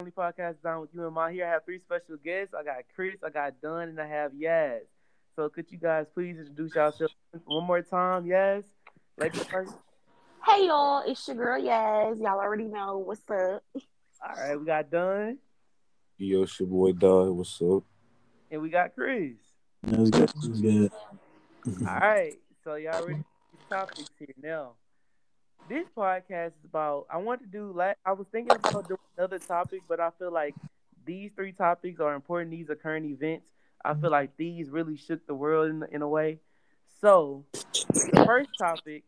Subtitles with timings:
[0.00, 1.46] Only podcast down with you and my here.
[1.46, 2.52] I have three special guests.
[2.52, 4.82] I got Chris, I got Don, and I have Yas.
[5.36, 8.26] So could you guys please introduce yourselves one more time?
[8.26, 8.64] Yas,
[9.16, 9.72] ladies first.
[10.44, 12.18] Hey y'all, it's your girl Yas.
[12.18, 13.62] Y'all already know what's up.
[14.20, 15.38] All right, we got Don.
[16.18, 17.28] Yo, it's your boy Dog.
[17.28, 17.84] What's up?
[18.50, 19.34] And we got Chris.
[19.84, 20.28] That was good.
[20.28, 20.92] That was good.
[21.86, 22.34] All right,
[22.64, 23.22] so y'all ready
[23.68, 24.72] for topics here now.
[25.68, 27.06] This podcast is about.
[27.08, 27.72] I want to do.
[27.72, 30.54] Like, I was thinking about doing another topic, but I feel like
[31.04, 32.50] these three topics are important.
[32.50, 33.46] These are current events.
[33.84, 36.38] I feel like these really shook the world in, in a way.
[37.00, 39.04] So, the first topic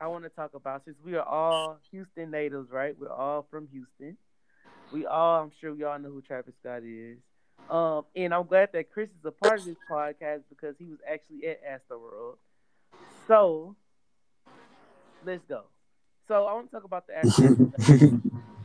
[0.00, 2.96] I want to talk about, since we are all Houston natives, right?
[2.98, 4.16] We're all from Houston.
[4.92, 7.18] We all, I'm sure we all know who Travis Scott is.
[7.68, 10.98] Um, and I'm glad that Chris is a part of this podcast because he was
[11.08, 12.36] actually at Astroworld.
[13.28, 13.76] So
[15.24, 15.64] let's go.
[16.26, 18.20] So I want to talk about the actual.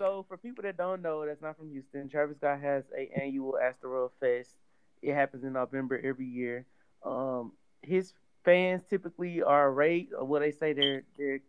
[0.00, 3.58] so for people that don't know, that's not from Houston, Travis Scott has a annual
[3.62, 4.56] Astroworld Fest.
[5.02, 6.64] It happens in November every year.
[7.04, 11.40] Um, his fans typically are rate or what they say they're they're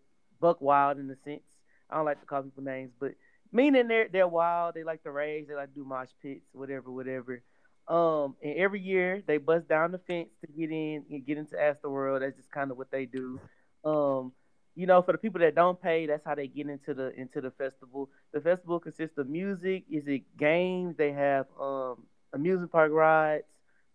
[0.42, 1.44] buck wild in a sense.
[1.90, 3.14] I don't like to call people names, but
[3.54, 4.76] meaning they're they're wild.
[4.76, 5.48] They like to rage.
[5.48, 7.42] They like to do mosh pits, whatever, whatever.
[7.88, 11.56] Um, and every year they bust down the fence to get in and get into
[11.56, 12.20] Astroworld.
[12.20, 13.40] That's just kind of what they do.
[13.86, 14.34] Um,
[14.76, 17.42] you know, for the people that don't pay, that's how they get into the into
[17.42, 18.10] the festival.
[18.34, 19.84] The festival consists of music.
[19.90, 20.96] Is it games?
[20.98, 23.46] They have um amusement park rides.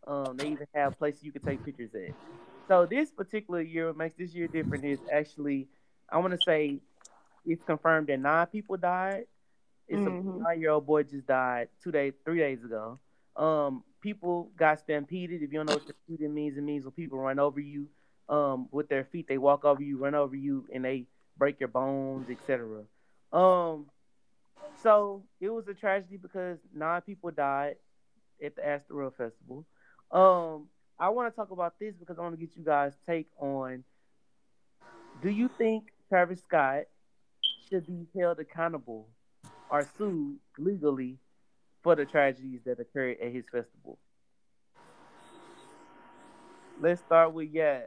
[0.06, 2.14] Um, they even have places you can take pictures at.
[2.69, 5.69] So this particular year, what makes this year different is actually,
[6.10, 6.80] I want to say,
[7.44, 9.24] it's confirmed that nine people died.
[9.88, 10.06] It's Mhm.
[10.06, 10.14] a
[10.48, 12.98] nine-year-old boy just died two days, three days ago.
[13.36, 15.42] Um, people got stampeded.
[15.42, 17.88] If you don't know what stampeded means, it means when people run over you,
[18.28, 21.05] um, with their feet, they walk over you, run over you, and they
[21.36, 22.82] break your bones, etc.
[23.32, 23.86] Um,
[24.82, 27.77] so it was a tragedy because nine people died
[28.44, 29.64] at the Astroworld Festival.
[30.10, 33.28] Um, I want to talk about this because I want to get you guys' take
[33.38, 33.84] on.
[35.22, 36.84] Do you think Travis Scott
[37.69, 39.08] should be held accountable
[39.70, 41.19] or sued legally
[41.82, 43.98] for the tragedies that occurred at his festival?
[46.81, 47.82] Let's start with Yas.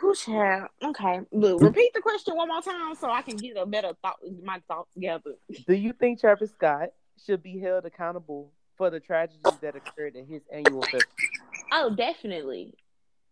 [0.00, 0.68] Who child?
[0.82, 4.16] Okay, look, repeat the question one more time so I can get a better thought,
[4.42, 5.34] my thoughts together.
[5.66, 6.90] Do you think Travis Scott
[7.26, 11.04] should be held accountable for the tragedy that occurred at his annual festival?
[11.72, 12.72] Oh, definitely.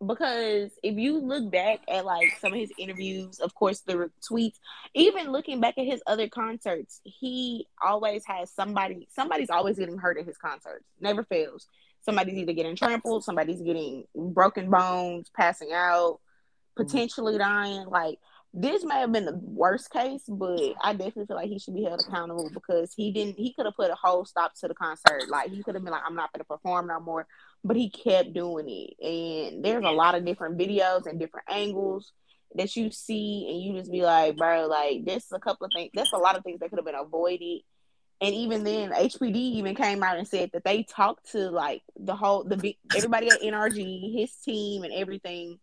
[0.06, 4.56] Because if you look back at like some of his interviews, of course, the tweets,
[4.94, 10.18] even looking back at his other concerts, he always has somebody, somebody's always getting hurt
[10.18, 10.84] at his concerts.
[11.00, 11.66] Never fails.
[12.08, 16.20] Somebody's either getting trampled, somebody's getting broken bones, passing out,
[16.78, 16.86] mm.
[16.86, 17.86] potentially dying.
[17.86, 18.18] Like,
[18.54, 21.84] this may have been the worst case, but I definitely feel like he should be
[21.84, 23.38] held accountable because he didn't.
[23.38, 25.28] He could have put a whole stop to the concert.
[25.28, 27.26] Like he could have been like, "I'm not going to perform no more,"
[27.62, 29.06] but he kept doing it.
[29.06, 32.12] And there's a lot of different videos and different angles
[32.54, 35.90] that you see, and you just be like, "Bro, like this a couple of things.
[35.92, 37.60] That's a lot of things that could have been avoided."
[38.20, 42.16] And even then, HPD even came out and said that they talked to like the
[42.16, 45.60] whole the everybody at NRG, his team, and everything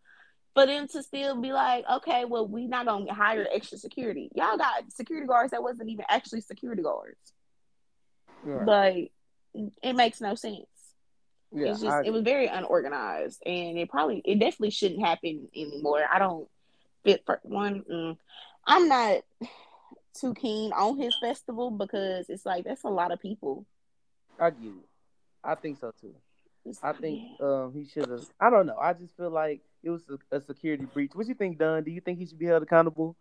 [0.53, 4.29] for them to still be like, okay, well, we not gonna hire extra security.
[4.35, 7.19] Y'all got security guards that wasn't even actually security guards.
[8.63, 9.11] Like,
[9.83, 10.65] it makes no sense.
[11.51, 15.49] yeah, it's just I- it was very unorganized, and it probably it definitely shouldn't happen
[15.53, 16.05] anymore.
[16.09, 16.47] I don't
[17.03, 17.83] fit for one.
[17.83, 18.17] Mm,
[18.65, 19.23] I'm not
[20.19, 23.65] too keen on his festival because it's like that's a lot of people.
[24.39, 24.89] I get it.
[25.43, 26.15] I think so too.
[26.65, 28.25] It's- I think um, he should have.
[28.39, 28.77] I don't know.
[28.77, 31.11] I just feel like it was a, a security breach.
[31.13, 31.83] What do you think, Don?
[31.83, 33.15] Do you think he should be held accountable?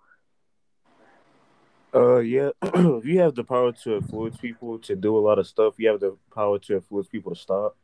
[1.95, 2.51] Uh, yeah.
[2.63, 5.89] if you have the power to influence people to do a lot of stuff, you
[5.89, 7.77] have the power to influence people to stop.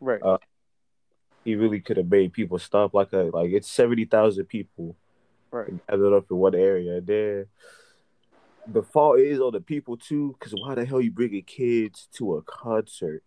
[0.00, 0.20] Right.
[0.22, 0.38] Uh,
[1.44, 2.92] He really could have made people stop.
[2.92, 4.96] Like a like it's seventy thousand people
[5.52, 5.72] right.
[5.88, 7.00] gathered up in one area.
[7.00, 7.46] Then
[8.66, 12.36] the fault is on the people too, because why the hell you bringing kids to
[12.36, 13.22] a concert?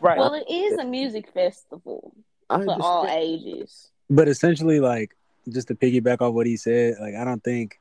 [0.00, 0.18] Right.
[0.18, 2.12] well, it is a music festival
[2.50, 3.90] I for all ages.
[4.10, 5.16] But essentially, like,
[5.48, 7.80] just to piggyback off what he said, like, I don't think,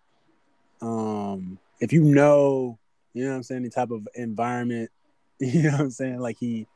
[0.82, 2.80] um, if you know,
[3.14, 4.92] you know what I'm saying, the type of environment,
[5.40, 6.68] you know what I'm saying, like he,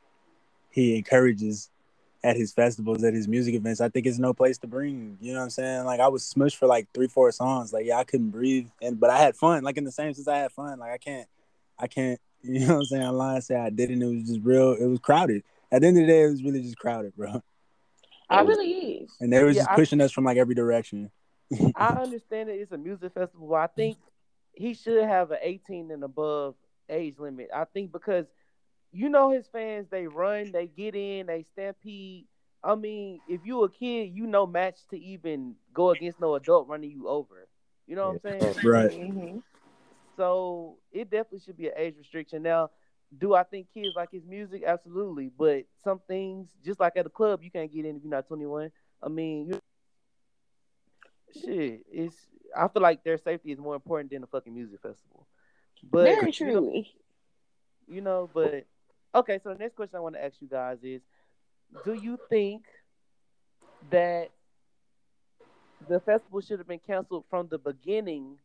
[0.72, 1.70] he encourages
[2.24, 5.32] at his festivals, at his music events, I think it's no place to bring, you
[5.32, 5.86] know what I'm saying?
[5.86, 7.72] Like, I was smushed for like three, four songs.
[7.72, 8.68] Like, yeah, I couldn't breathe.
[8.82, 9.64] And, but I had fun.
[9.64, 10.80] Like, in the same sense, I had fun.
[10.80, 11.28] Like, I can't,
[11.78, 13.04] I can't, you know what I'm saying?
[13.04, 14.02] I lie and say I didn't.
[14.02, 15.44] It was just real, it was crowded.
[15.72, 17.42] At the end of the day, it was really just crowded, bro.
[18.30, 19.16] I really is.
[19.20, 21.12] And they were Yeah, just I- pushing us from like every direction.
[21.76, 23.56] I understand that it's a music festival.
[23.56, 23.98] I think
[24.54, 26.56] he should have an 18 and above
[26.90, 27.50] age limit.
[27.56, 28.26] I think because
[28.92, 32.26] you know his fans, they run, they get in, they stampede.
[32.64, 36.68] I mean, if you a kid, you know match to even go against no adult
[36.68, 37.48] running you over.
[37.88, 38.56] You know what I'm saying?
[38.64, 38.92] Right.
[38.92, 39.42] Mhm.
[40.18, 42.44] So it definitely should be an age restriction.
[42.44, 42.72] Now,
[43.18, 44.64] do I think kids like his music?
[44.66, 45.32] Absolutely.
[45.36, 48.28] But some things, just like at a club, you can't get in if you're not
[48.28, 48.72] 21.
[49.02, 49.60] I mean, you,
[51.34, 52.16] shit, it's.
[52.56, 55.28] I feel like their safety is more important than the fucking music festival.
[55.84, 56.84] But Very you know,
[57.88, 58.66] you know, but
[59.16, 59.40] okay.
[59.44, 61.02] So the next question I want to ask you guys is:
[61.84, 62.64] Do you think
[63.92, 64.30] that
[65.88, 68.38] the festival should have been canceled from the beginning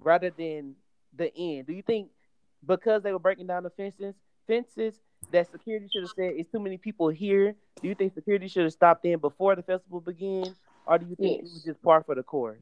[0.00, 0.74] rather than
[1.16, 1.66] the end?
[1.66, 2.08] Do you think
[2.66, 4.14] because they were breaking down the fences,
[4.46, 4.94] fences
[5.30, 7.54] that security should have said it's too many people here?
[7.80, 10.54] Do you think security should have stopped in before the festival began,
[10.86, 12.60] or do you think it was just par for the course?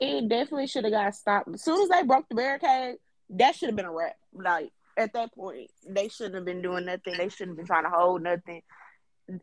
[0.00, 1.48] It definitely should have got stopped.
[1.52, 2.96] As soon as they broke the barricade,
[3.30, 4.16] that should have been a wrap.
[4.32, 7.14] Like at that point, they shouldn't have been doing nothing.
[7.16, 8.62] They shouldn't have been trying to hold nothing.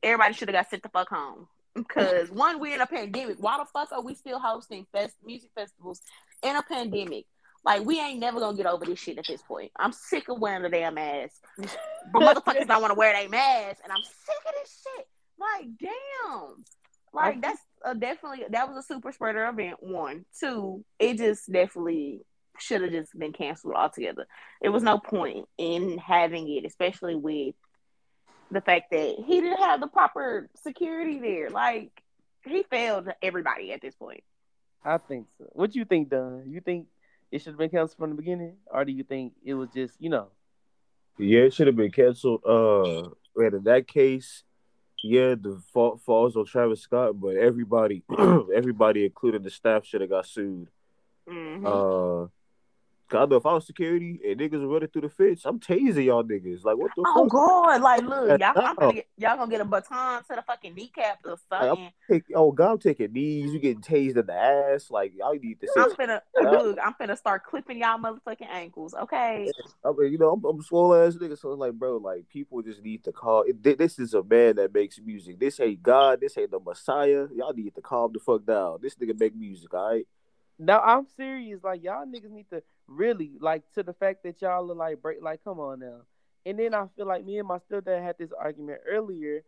[0.03, 1.47] Everybody should have got sent the fuck home.
[1.73, 3.37] Because one, we're in a pandemic.
[3.39, 6.01] Why the fuck are we still hosting fest music festivals
[6.43, 7.25] in a pandemic?
[7.63, 9.71] Like we ain't never gonna get over this shit at this point.
[9.77, 11.35] I'm sick of wearing the damn mask.
[11.57, 11.71] But
[12.13, 15.07] motherfuckers don't want to wear their mask, and I'm sick of this shit.
[15.39, 16.63] Like, damn.
[17.11, 19.77] Like that's a definitely that was a super spreader event.
[19.79, 22.25] One, two, it just definitely
[22.59, 24.25] should have just been canceled altogether.
[24.61, 27.55] There was no point in having it, especially with
[28.51, 31.49] the fact that he didn't have the proper security there.
[31.49, 31.91] Like
[32.45, 34.23] he failed everybody at this point.
[34.83, 35.45] I think so.
[35.53, 36.43] What do you think, Don?
[36.47, 36.87] You think
[37.31, 39.95] it should have been canceled from the beginning, or do you think it was just
[39.99, 40.27] you know?
[41.17, 42.41] Yeah, it should have been canceled.
[42.45, 44.43] Uh, and in that case,
[45.03, 48.03] yeah, the fault falls on Travis Scott, but everybody,
[48.55, 50.67] everybody, including the staff, should have got sued.
[51.27, 51.65] Mhm.
[51.65, 52.27] Uh,
[53.09, 55.59] 'cause I know if I was security and niggas were running through the fence, I'm
[55.59, 56.63] tasing y'all niggas.
[56.63, 57.29] Like, what the Oh fuck?
[57.31, 57.81] God!
[57.81, 61.19] Like, look, y'all, I'm gonna get, y'all gonna get a baton to the fucking kneecap
[61.25, 61.91] or something.
[62.09, 63.53] Take, oh God, I'm taking knees.
[63.53, 64.91] You getting tased in the ass.
[64.91, 66.77] Like, y'all need to I'm finna look.
[66.83, 68.93] I'm finna start clipping y'all motherfucking ankles.
[68.93, 69.51] Okay.
[69.83, 72.61] I mean, you know, I'm, I'm a swole ass nigga, so like, bro, like people
[72.61, 73.43] just need to call.
[73.61, 75.39] This is a man that makes music.
[75.39, 76.21] This ain't God.
[76.21, 77.27] This ain't the Messiah.
[77.35, 78.79] Y'all need to calm the fuck down.
[78.81, 80.07] This nigga make music, all right?
[80.57, 81.63] No, I'm serious.
[81.63, 85.21] Like y'all niggas need to really like to the fact that y'all are like break.
[85.21, 86.01] Like, come on now.
[86.45, 89.43] And then I feel like me and my stepdad had this argument earlier,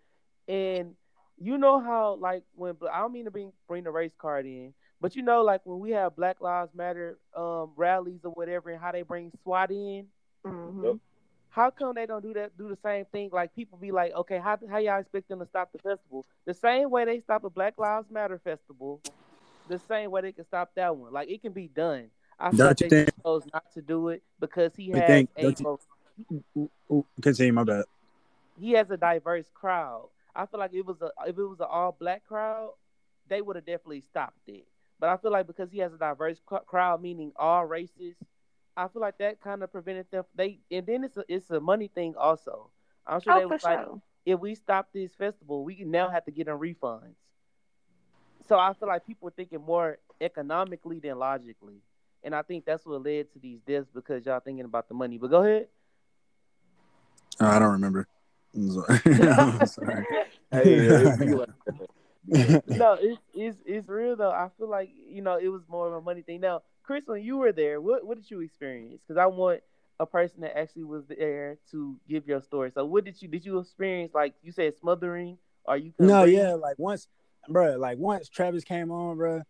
[0.47, 0.95] and
[1.37, 4.73] you know how like when I don't mean to bring bring the race card in,
[4.99, 8.81] but you know like when we have Black Lives Matter um rallies or whatever, and
[8.81, 10.07] how they bring SWAT in.
[10.45, 10.83] Mhm.
[10.83, 10.95] Yep.
[11.49, 12.57] How come they don't do that?
[12.57, 13.29] Do the same thing?
[13.31, 16.25] Like people be like, okay, how how y'all expect them to stop the festival?
[16.45, 19.01] The same way they stop a Black Lives Matter festival,
[19.67, 21.13] the same way they can stop that one.
[21.13, 22.09] Like it can be done.
[22.39, 25.07] I feel Don't like you they think- chose not to do it because he has
[25.07, 25.79] think- a you-
[26.55, 27.85] Ooh, ooh, continue, my bad.
[28.59, 30.09] he has a diverse crowd.
[30.35, 32.71] I feel like it was a if it was an all black crowd,
[33.27, 34.65] they would have definitely stopped it.
[34.99, 38.15] But I feel like because he has a diverse cr- crowd, meaning all races,
[38.75, 40.23] I feel like that kind of prevented them.
[40.35, 42.71] They and then it's a it's a money thing also.
[43.05, 44.01] I'm sure oh, they Oh, for was like, sure.
[44.25, 47.13] if we stop this festival, we now have to get them refunds.
[48.47, 51.81] So I feel like people are thinking more economically than logically,
[52.23, 55.17] and I think that's what led to these deaths because y'all thinking about the money.
[55.17, 55.67] But go ahead.
[57.39, 58.07] Oh, I don't remember.
[58.55, 58.99] I'm sorry.
[59.05, 60.05] I'm sorry.
[60.51, 61.33] Hey, it be
[62.27, 64.31] no, it's it's it's real though.
[64.31, 66.41] I feel like you know it was more of a money thing.
[66.41, 69.01] Now, Chris, when you were there, what what did you experience?
[69.07, 69.61] Because I want
[69.99, 72.71] a person that actually was there to give your story.
[72.73, 74.13] So, what did you did you experience?
[74.13, 75.93] Like you said, smothering, Are you?
[75.99, 77.07] no, yeah, like once,
[77.47, 79.41] bro, like once Travis came on, bro,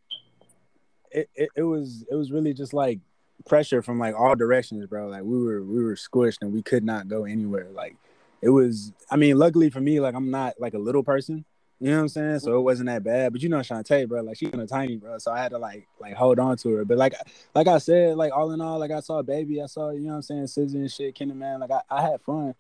[1.11, 2.99] it, it it was it was really just like
[3.45, 5.07] pressure from like all directions, bro.
[5.07, 7.67] Like we were we were squished and we could not go anywhere.
[7.71, 7.95] Like
[8.41, 8.91] it was.
[9.09, 11.45] I mean, luckily for me, like I'm not like a little person.
[11.79, 12.39] You know what I'm saying?
[12.39, 13.31] So it wasn't that bad.
[13.31, 15.19] But you know Shantae, bro, like she's kind of tiny, bro.
[15.19, 16.85] So I had to like like hold on to her.
[16.85, 17.13] But like
[17.53, 20.09] like I said, like all in all, like I saw baby, I saw, you know
[20.09, 21.59] what I'm saying, SZA and shit, Kinder Man.
[21.59, 22.55] Like I, I had fun.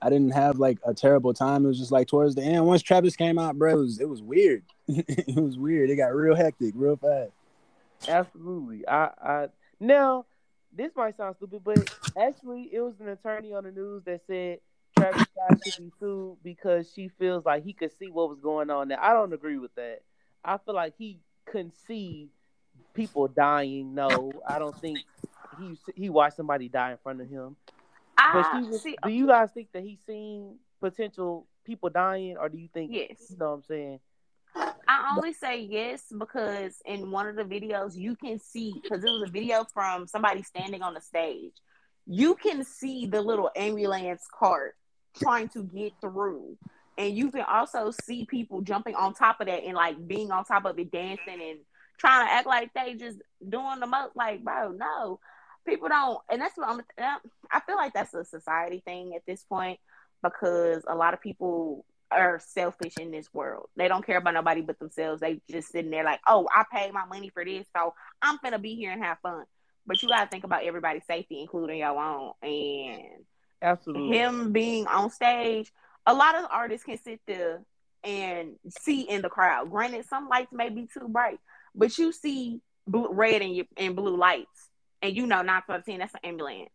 [0.00, 1.64] I didn't have like a terrible time.
[1.64, 4.08] It was just like towards the end, once Travis came out, bro, it was it
[4.08, 4.62] was weird.
[4.88, 5.90] it was weird.
[5.90, 7.32] It got real hectic, real fast.
[8.06, 8.86] Absolutely.
[8.86, 9.46] I, I
[9.80, 10.26] now
[10.72, 14.60] this might sound stupid, but actually it was an attorney on the news that said
[14.96, 18.70] Travis Scott should be sued because she feels like he could see what was going
[18.70, 19.02] on there.
[19.02, 20.02] I don't agree with that.
[20.44, 22.28] I feel like he couldn't see
[22.94, 23.94] people dying.
[23.94, 24.98] No, I don't think
[25.58, 27.56] he he watched somebody die in front of him.
[28.18, 28.96] I ah, was, see.
[29.02, 33.30] do you guys think that he's seen potential people dying, or do you think Yes.
[33.30, 34.00] you know what I'm saying?
[34.88, 39.10] I only say yes because in one of the videos you can see because it
[39.10, 41.52] was a video from somebody standing on the stage.
[42.06, 44.74] You can see the little ambulance cart
[45.16, 46.56] trying to get through.
[46.96, 50.44] And you can also see people jumping on top of that and like being on
[50.44, 51.58] top of it, dancing and
[51.98, 54.16] trying to act like they just doing the most.
[54.16, 55.20] Like, bro, no,
[55.68, 56.18] people don't.
[56.30, 56.80] And that's what I'm.
[57.50, 59.78] I feel like that's a society thing at this point
[60.22, 63.68] because a lot of people are selfish in this world.
[63.76, 65.20] They don't care about nobody but themselves.
[65.20, 68.58] They just sitting there like, oh, I paid my money for this, so I'm gonna
[68.58, 69.44] be here and have fun.
[69.86, 72.32] But you gotta think about everybody's safety, including your own.
[72.42, 73.24] And
[73.60, 74.16] Absolutely.
[74.16, 75.70] him being on stage,
[76.06, 77.62] a lot of artists can sit there
[78.04, 79.70] and see in the crowd.
[79.70, 81.40] Granted, some lights may be too bright,
[81.74, 84.67] but you see blue, red and, and blue lights,
[85.02, 86.70] and you know not for ten that's an ambulance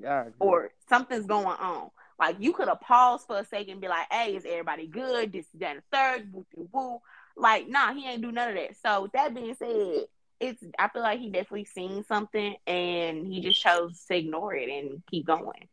[0.00, 1.90] Yeah, or something's going on.
[2.18, 5.32] Like you could have paused for a second and be like, "Hey, is everybody good?
[5.32, 6.98] This, that, and the third, woo, woo, woo."
[7.36, 8.76] Like, nah, he ain't do none of that.
[8.82, 10.06] So with that being said,
[10.40, 14.68] it's I feel like he definitely seen something and he just chose to ignore it
[14.68, 15.68] and keep going.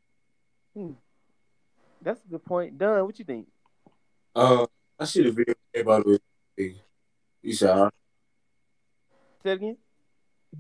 [0.76, 0.92] Hmm.
[2.02, 2.78] That's a good point.
[2.78, 3.48] Don, what you think?
[4.36, 4.68] Uh,
[5.00, 5.56] I see the video.
[5.74, 6.20] Everybody was,
[7.42, 7.90] you said,
[9.44, 9.78] Say it again.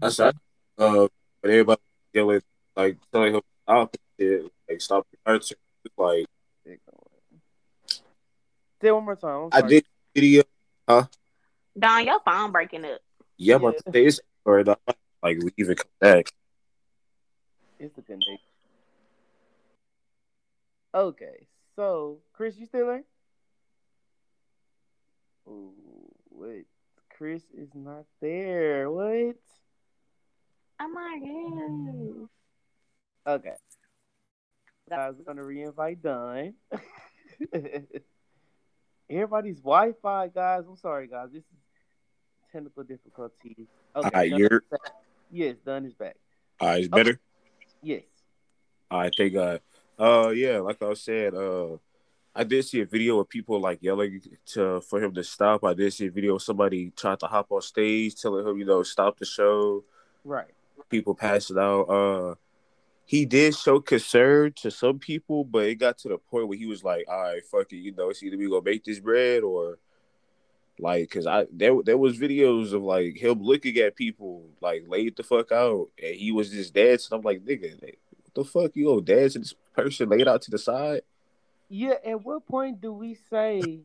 [0.01, 0.35] I said,
[0.77, 1.07] uh,
[1.41, 2.41] but everybody was yelling,
[2.75, 5.57] like, telling him, stop it, like, stop the concert.
[5.97, 6.25] Like,
[8.81, 9.49] Say one more time.
[9.53, 10.43] I'm I did video.
[10.87, 11.05] Huh?
[11.77, 12.99] Don, your phone breaking up.
[13.37, 13.91] Yeah, but Yeah.
[13.93, 14.79] say it's or not,
[15.23, 16.31] like, leave and come back.
[17.79, 18.37] It's a connection.
[20.93, 23.03] Okay, so Chris, you still there?
[25.47, 25.73] Ooh,
[26.31, 26.67] wait.
[27.09, 28.89] Chris is not there.
[28.89, 29.35] What?
[30.79, 31.19] Oh my
[33.25, 33.35] god.
[33.35, 33.53] Okay.
[34.89, 36.53] Guys, we're gonna reinvite Don.
[39.09, 40.63] Everybody's Wi-Fi, guys.
[40.67, 41.29] I'm sorry, guys.
[41.31, 41.59] This is
[42.51, 43.67] technical difficulties.
[43.95, 44.07] Okay.
[44.07, 44.79] Alright, Don you're- back.
[45.31, 46.15] Yes, Don is back.
[46.59, 47.19] All right, it's better.
[47.81, 48.03] Yes.
[48.91, 49.61] All right, thank God.
[49.97, 51.77] Uh, yeah, like I said, uh,
[52.33, 55.63] I did see a video of people like yelling to for him to stop.
[55.63, 58.65] I did see a video of somebody tried to hop on stage, telling him, you
[58.65, 59.83] know, stop the show.
[60.23, 60.53] Right.
[60.89, 61.83] People passing out.
[61.83, 62.35] Uh,
[63.05, 66.65] he did show concern to some people, but it got to the point where he
[66.65, 69.43] was like, "All right, fuck it, you know, it's either we gonna make this bread
[69.43, 69.77] or."
[70.77, 75.15] Like, cause I there there was videos of like him looking at people like laid
[75.15, 77.15] the fuck out, and he was just dancing.
[77.15, 77.79] I'm like, nigga,
[78.33, 81.01] the fuck you gonna dance this person laid out to the side?
[81.69, 83.81] Yeah, at what point do we say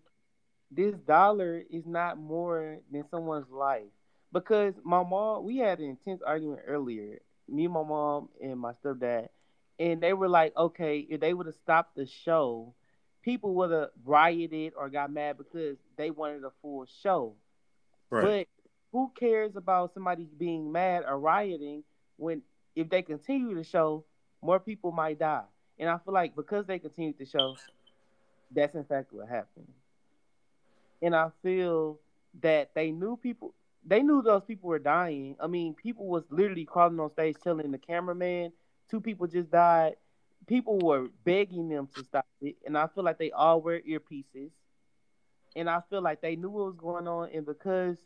[0.70, 3.88] this dollar is not more than someone's life?
[4.32, 9.28] Because my mom, we had an intense argument earlier, me, my mom, and my stepdad,
[9.78, 12.74] and they were like, okay, if they would have stopped the show,
[13.22, 17.34] people would have rioted or got mad because they wanted a full show.
[18.22, 18.48] But
[18.92, 21.84] who cares about somebody being mad or rioting
[22.16, 22.42] when
[22.76, 24.04] if they continue the show,
[24.42, 25.44] more people might die.
[25.78, 27.56] And I feel like because they continued the show,
[28.50, 29.72] that's in fact what happened.
[31.02, 31.98] And I feel
[32.42, 35.36] that they knew people they knew those people were dying.
[35.40, 38.52] I mean, people was literally crawling on stage telling the cameraman,
[38.90, 39.96] two people just died.
[40.46, 42.56] People were begging them to stop it.
[42.66, 44.50] And I feel like they all wear earpieces.
[45.56, 47.98] And I feel like they knew what was going on and because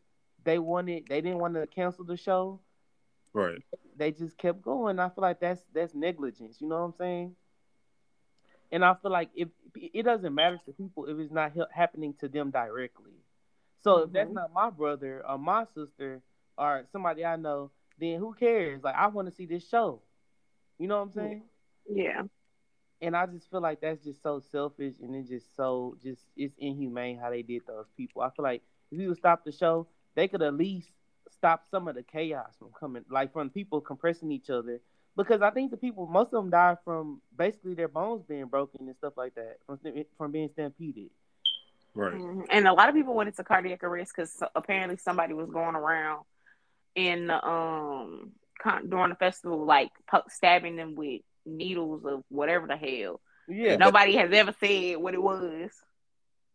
[0.45, 2.61] they wanted they didn't want to cancel the show,
[3.33, 3.63] Right.
[3.97, 4.99] they just kept going.
[4.99, 6.61] I feel like that's that's negligence.
[6.61, 7.37] You know what I'm saying?
[8.73, 12.29] And I feel like if it doesn't matter to people if it's not happening to
[12.29, 13.24] them directly.
[13.85, 16.23] So if that's not my brother or my sister
[16.57, 18.83] or somebody I know, then who cares?
[18.83, 20.01] Like I want to see this show.
[20.79, 21.43] You know what I'm saying?
[21.89, 22.23] Yeah.
[23.03, 26.55] And I just feel like that's just so selfish and it's just so just it's
[26.59, 28.23] inhumane how they did those people.
[28.23, 30.89] I feel like if you would stop the show, they could at least
[31.31, 34.81] stop some of the chaos from coming, like from people compressing each other.
[35.15, 38.89] Because I think the people, most of them died from basically their bones being broken
[38.89, 39.79] and stuff like that, from
[40.17, 41.11] from being stampeded.
[41.95, 42.15] Right.
[42.15, 42.47] Mhm.
[42.51, 46.25] And a lot of people went into cardiac arrest because apparently somebody was going around
[46.95, 52.67] in the um con- during the festival, like po- stabbing them with needles of whatever
[52.67, 53.21] the hell.
[53.47, 55.71] Yeah, Nobody has ever said what it was.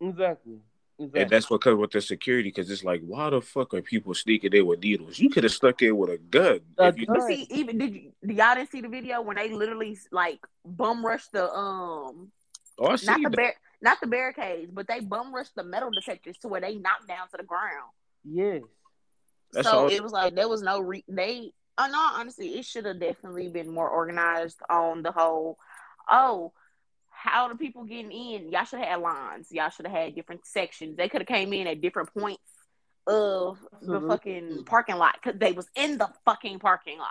[0.01, 0.60] exactly.
[1.01, 1.22] Exactly.
[1.22, 4.13] And that's what comes with the security, because it's like, why the fuck are people
[4.13, 5.17] sneaking in with needles?
[5.17, 6.60] You could have stuck in with a gun.
[6.77, 7.15] A you, gun.
[7.15, 11.05] But see, even did you, y'all didn't see the video when they literally like bum
[11.05, 12.34] rushed the um
[12.77, 13.36] oh, I not see the that.
[13.38, 17.08] bar- not the barricades, but they bum rushed the metal detectors to where they knocked
[17.08, 17.92] down to the ground.
[18.24, 18.62] yes.
[19.52, 21.52] That's so all- it was like there was no re- they.
[21.78, 25.58] Oh no, honestly, it should have definitely been more organized on the whole.
[26.08, 26.54] Oh,
[27.10, 28.52] how the people getting in?
[28.52, 29.48] Y'all should have had lines.
[29.52, 30.98] Y'all should have had different sections.
[30.98, 32.44] They could have came in at different points
[33.08, 34.02] of Absolutely.
[34.02, 37.10] the fucking parking lot because they was in the fucking parking lot.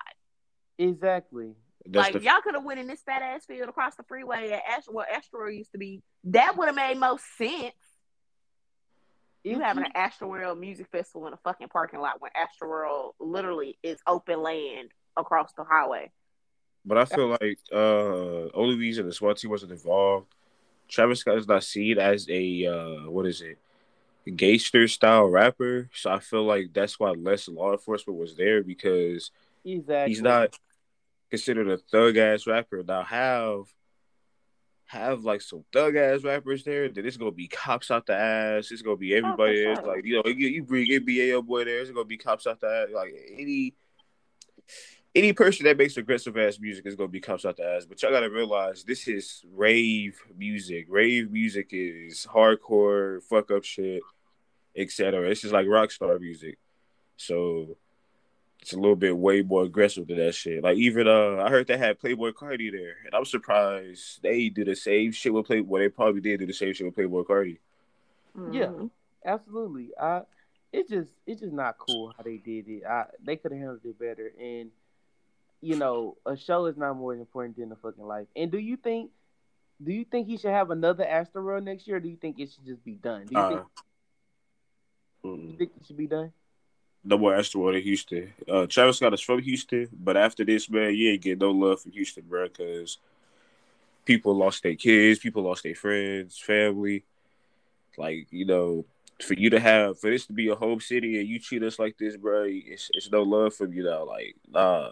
[0.78, 1.54] Exactly.
[1.90, 4.50] That's like the y'all could have went in this fat ass field across the freeway
[4.50, 6.02] at Ast- where Astroworld used to be.
[6.24, 7.72] That would have made most sense.
[9.42, 13.78] You If having an Astroworld music festival in a fucking parking lot when Astroworld literally
[13.82, 16.10] is open land across the highway.
[16.84, 20.26] But I feel like uh only reason the SWAT team wasn't involved,
[20.88, 23.58] Travis Scott is not seen as a uh what is it,
[24.36, 25.88] gangster style rapper.
[25.94, 29.30] So I feel like that's why less law enforcement was there because
[29.64, 30.12] exactly.
[30.12, 30.58] he's not
[31.30, 32.82] considered a thug ass rapper.
[32.86, 33.66] Now have
[34.88, 38.70] have like some thug ass rappers there, then it's gonna be cops out the ass.
[38.70, 39.76] It's gonna be oh, everybody for there.
[39.76, 39.94] sure.
[39.94, 42.66] Like you know, you, you bring NBA YoungBoy there, it's gonna be cops out the
[42.66, 42.88] ass.
[42.94, 43.74] Like any
[45.14, 47.84] any person that makes aggressive ass music is gonna be cops out the ass.
[47.84, 50.86] But y'all gotta realize this is rave music.
[50.88, 54.02] Rave music is hardcore, fuck up shit,
[54.74, 55.28] etc.
[55.28, 56.58] This is like rock star music.
[57.18, 57.76] So
[58.60, 60.62] it's a little bit way more aggressive than that shit.
[60.62, 64.64] Like even uh I heard they had Playboi Carti there, and I'm surprised they do
[64.64, 65.78] the same shit with Playboi.
[65.78, 67.58] They probably did do the same shit with Playboi Carti.
[68.52, 68.66] Yeah.
[68.66, 68.90] Mhm.
[69.24, 69.90] Absolutely.
[70.00, 70.22] I
[70.72, 72.84] it's just it's just not cool how they did it.
[72.84, 74.32] I they could have handled it better.
[74.38, 74.70] And
[75.60, 78.26] you know, a show is not more important than a fucking life.
[78.36, 79.10] And do you think
[79.82, 82.50] do you think he should have another Astroworld next year or do you think it
[82.52, 83.26] should just be done?
[83.26, 83.62] Do you Uh, think,
[85.24, 86.32] you think it should be done?
[87.04, 88.32] No more Astroworld in Houston.
[88.48, 91.80] Uh, Travis Scott is from Houston, but after this, man, you ain't get no love
[91.80, 92.98] from Houston, bro, because
[94.04, 97.04] people lost their kids, people lost their friends, family.
[97.96, 98.84] Like, you know,
[99.22, 101.78] for you to have, for this to be your home city and you treat us
[101.78, 104.04] like this, bro, it's, it's no love from you now.
[104.04, 104.90] Like, nah.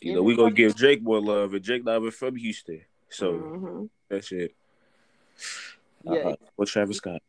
[0.00, 2.80] You know, we gonna give Drake more love, and Drake not even from Houston.
[3.08, 3.88] So, Mhm.
[4.08, 4.54] that's it.
[6.04, 6.34] Yeah.
[6.56, 7.22] Well, Travis Scott.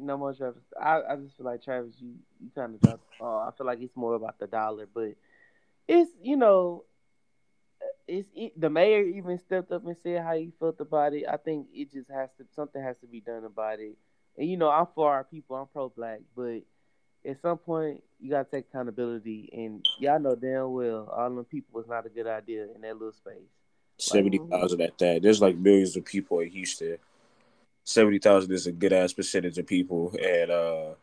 [0.00, 0.62] No more Travis.
[0.80, 3.04] I, I just feel like Travis, you, you kind of dropped.
[3.20, 5.14] Uh, I feel like it's more about the dollar, but
[5.88, 6.84] it's you know,
[8.08, 11.24] it's it, the mayor even stepped up and said how he felt about it.
[11.30, 13.96] I think it just has to something has to be done about it.
[14.36, 15.56] And you know, I'm for our people.
[15.56, 16.60] I'm pro black, but
[17.24, 19.50] at some point you gotta take accountability.
[19.52, 22.94] And y'all know damn well all them people was not a good idea in that
[22.94, 23.50] little space.
[23.98, 25.22] Seventy thousand at that.
[25.22, 26.98] There's like millions of people in Houston.
[27.88, 30.94] Seventy thousand is a good ass percentage of people, and uh,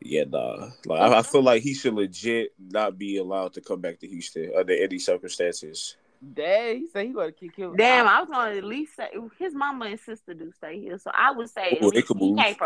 [0.00, 0.70] yeah, nah.
[0.86, 4.08] Like I, I feel like he should legit not be allowed to come back to
[4.08, 5.96] Houston under any circumstances.
[6.32, 7.76] Dad, he said he gonna kick him.
[7.76, 11.10] Damn, I was gonna at least say his mama and sister do stay here, so
[11.14, 12.38] I would say at Oh, they could he move.
[12.38, 12.58] can't.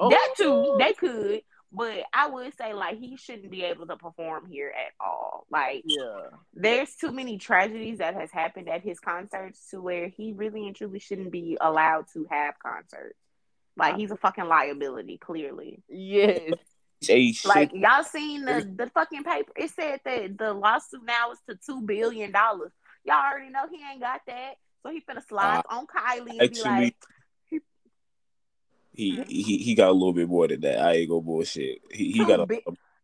[0.00, 0.10] Oh.
[0.10, 4.46] That too, they could, but I would say like he shouldn't be able to perform
[4.46, 5.46] here at all.
[5.50, 6.28] Like Yeah.
[6.52, 10.74] there's too many tragedies that has happened at his concerts to where he really and
[10.74, 13.18] truly shouldn't be allowed to have concerts.
[13.76, 15.82] Like he's a fucking liability, clearly.
[15.88, 16.52] Yes.
[17.00, 17.34] Hey.
[17.46, 19.52] Like y'all seen the the fucking paper?
[19.56, 22.72] It said that the lawsuit now is to two billion dollars.
[23.04, 26.62] Y'all already know he ain't got that, so he finna slide on Kylie and be
[26.62, 26.96] like,
[28.92, 30.80] he, he he got a little bit more than that.
[30.80, 31.78] I ain't gonna bullshit.
[31.90, 32.60] He he got a.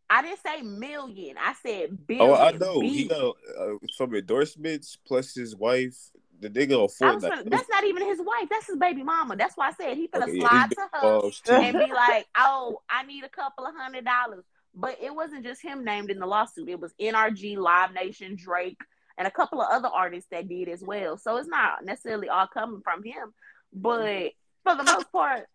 [0.09, 1.37] I didn't say million.
[1.39, 2.31] I said billion.
[2.31, 2.81] Oh, I know.
[2.81, 5.97] He got uh, some endorsements plus his wife.
[6.39, 7.33] The nigga afford that.
[7.33, 8.49] finna, that's not even his wife.
[8.51, 9.37] That's his baby mama.
[9.37, 12.27] That's why I said he finna Okay, yeah, slide his to her and be like,
[12.37, 14.45] "Oh, I need a couple of hundred dollars."
[14.75, 16.69] But it wasn't just him named in the lawsuit.
[16.69, 18.79] It was NRG, Live Nation, Drake,
[19.17, 21.17] and a couple of other artists that did as well.
[21.17, 23.33] So it's not necessarily all coming from him.
[23.73, 25.47] But for the most part,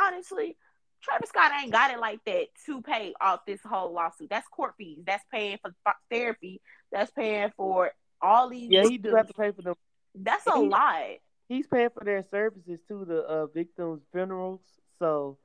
[0.00, 0.56] honestly,
[1.02, 4.28] Travis Scott ain't got it like that to pay off this whole lawsuit.
[4.30, 4.98] That's court fees.
[5.06, 5.72] That's paying for
[6.10, 6.60] therapy.
[6.92, 8.70] That's paying for all these.
[8.70, 9.74] Yeah, he do have to pay for them.
[10.14, 11.04] That's a he- lot.
[11.48, 14.60] He's paying for their services to the uh, victims' funerals.
[15.00, 15.38] So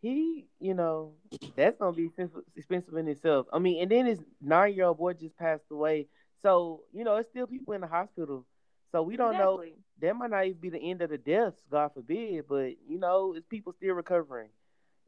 [0.00, 1.12] he, you know,
[1.54, 3.46] that's gonna be expensive- expensive in itself.
[3.52, 6.08] I mean, and then his nine-year-old boy just passed away.
[6.40, 8.44] So you know, it's still people in the hospital.
[8.90, 9.62] So we don't know.
[10.02, 12.44] That might not even be the end of the deaths, God forbid.
[12.46, 14.50] But you know, it's people still recovering.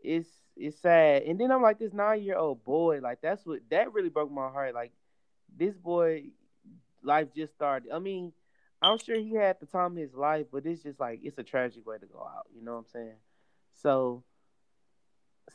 [0.02, 1.24] It's it's sad.
[1.24, 4.74] And then I'm like, this nine-year-old boy, like that's what that really broke my heart.
[4.74, 4.92] Like
[5.54, 6.30] this boy,
[7.02, 7.92] life just started.
[7.92, 8.33] I mean.
[8.83, 11.42] I'm sure he had the time of his life, but it's just like it's a
[11.42, 12.46] tragic way to go out.
[12.54, 13.16] You know what I'm saying?
[13.72, 14.24] So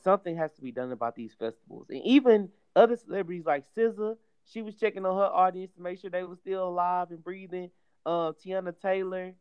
[0.04, 4.18] something has to be done about these festivals, and even other celebrities like SZA.
[4.46, 7.70] She was checking on her audience to make sure they were still alive and breathing.
[8.06, 9.34] Uh, Teyana Taylor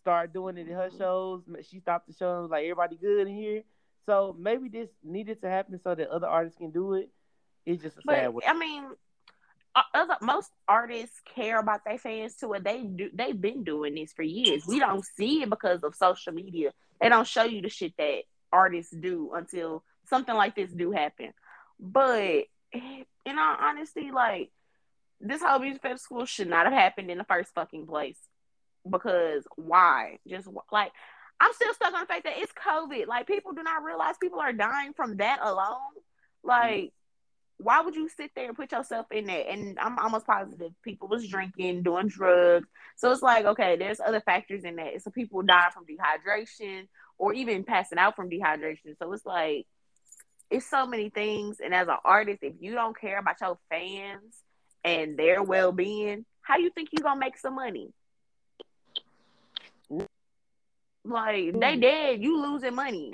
[0.00, 1.42] started doing it in her shows.
[1.68, 3.62] She stopped the show and was like, "Everybody good in here."
[4.06, 7.10] So maybe this needed to happen so that other artists can do it.
[7.64, 8.44] It's just a sad But way.
[8.46, 8.84] I mean,
[9.94, 13.10] other most artists care about their fans too, and they do.
[13.12, 14.66] They've been doing this for years.
[14.66, 16.72] We don't see it because of social media.
[17.00, 21.32] They don't show you the shit that artists do until something like this do happen.
[21.78, 24.50] But in all honesty, like
[25.20, 28.18] this whole music festival should not have happened in the first fucking place.
[28.88, 30.18] Because why?
[30.28, 30.92] Just like
[31.40, 33.06] I'm still stuck on the fact that it's COVID.
[33.06, 35.76] Like people do not realize people are dying from that alone.
[36.42, 36.92] Like,
[37.58, 39.44] why would you sit there and put yourself in there?
[39.48, 42.68] And I'm almost positive people was drinking, doing drugs.
[42.96, 45.02] So it's like, okay, there's other factors in that.
[45.02, 48.96] So people die from dehydration or even passing out from dehydration.
[48.98, 49.66] So it's like
[50.50, 51.58] it's so many things.
[51.62, 54.36] And as an artist, if you don't care about your fans
[54.84, 57.92] and their well being, how you think you gonna make some money?
[61.04, 61.80] Like they mm.
[61.80, 63.10] dead, you losing money.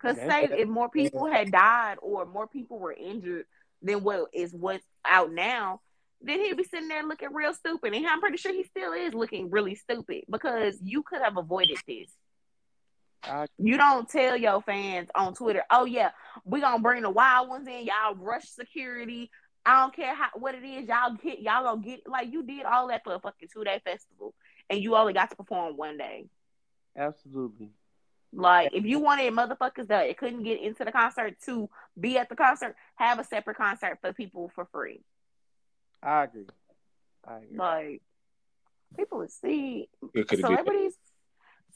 [0.00, 3.44] Cause say if more people had died or more people were injured
[3.82, 5.80] than what is what's out now,
[6.22, 7.94] then he'd be sitting there looking real stupid.
[7.94, 11.78] And I'm pretty sure he still is looking really stupid because you could have avoided
[11.86, 12.10] this.
[13.58, 16.10] you don't tell your fans on Twitter, oh yeah,
[16.44, 19.30] we're gonna bring the wild ones in, y'all rush security.
[19.64, 22.64] I don't care how what it is, y'all get y'all gonna get like you did
[22.64, 24.34] all that for a fucking two day festival
[24.68, 26.26] and you only got to perform one day.
[26.96, 27.68] Absolutely.
[28.32, 31.68] Like if you wanted motherfuckers that it couldn't get into the concert to
[31.98, 35.02] be at the concert, have a separate concert for people for free.
[36.02, 36.46] I agree.
[37.26, 37.58] I agree.
[37.58, 38.02] Like
[38.96, 39.88] people would see
[40.28, 40.94] celebrities.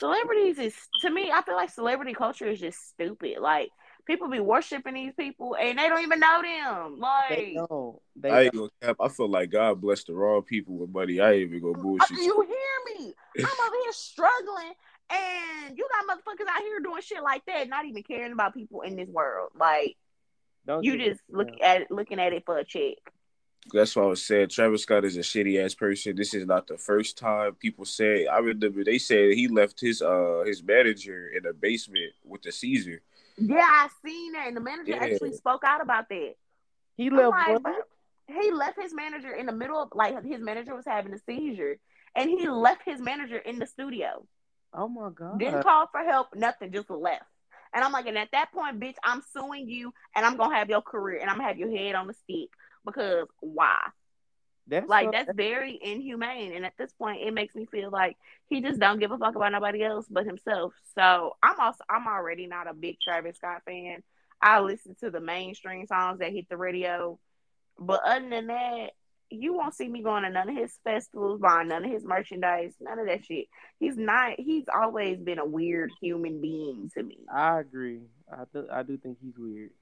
[0.01, 1.31] Celebrities is to me.
[1.33, 3.39] I feel like celebrity culture is just stupid.
[3.41, 3.71] Like
[4.07, 6.99] people be worshiping these people and they don't even know them.
[6.99, 7.99] Like they don't.
[8.17, 8.97] They I ain't gonna cap.
[9.01, 11.21] I feel like God blessed the wrong people with money.
[11.21, 12.19] I ain't even gonna bullshit.
[12.19, 13.15] You hear me?
[13.39, 14.73] I'm over here struggling,
[15.11, 18.83] and you got motherfuckers out here doing shit like that, not even caring about people
[18.83, 19.51] in this world.
[19.59, 19.97] Like
[20.67, 22.95] don't you just look at it, looking at it for a check.
[23.73, 24.49] That's what I was saying.
[24.49, 26.17] Travis Scott is a shitty ass person.
[26.17, 28.27] This is not the first time people say.
[28.27, 32.53] I remember they said he left his uh his manager in the basement with the
[32.53, 33.01] seizure.
[33.37, 35.05] Yeah, I seen that, and the manager yeah.
[35.05, 36.35] actually spoke out about that.
[36.97, 37.31] He left.
[37.65, 37.75] Like,
[38.29, 41.79] he left his manager in the middle of like his manager was having a seizure,
[42.15, 44.27] and he left his manager in the studio.
[44.73, 45.39] Oh my god!
[45.39, 47.25] Didn't call for help, nothing, just left.
[47.75, 50.71] And I'm like, and at that point, bitch, I'm suing you, and I'm gonna have
[50.71, 52.51] your career, and I'm gonna have your head on the stick
[52.85, 53.79] because why?
[54.67, 58.17] That's like so, that's very inhumane, and at this point, it makes me feel like
[58.49, 60.73] he just don't give a fuck about nobody else but himself.
[60.95, 64.03] So I'm also I'm already not a big Travis Scott fan.
[64.41, 64.67] I mm.
[64.67, 67.19] listen to the mainstream songs that hit the radio,
[67.79, 68.91] but other than that,
[69.29, 72.73] you won't see me going to none of his festivals, buying none of his merchandise,
[72.81, 73.47] none of that shit.
[73.81, 74.39] He's not.
[74.39, 77.19] He's always been a weird human being to me.
[77.31, 78.01] I agree.
[78.33, 79.73] I th- I do think he's weird.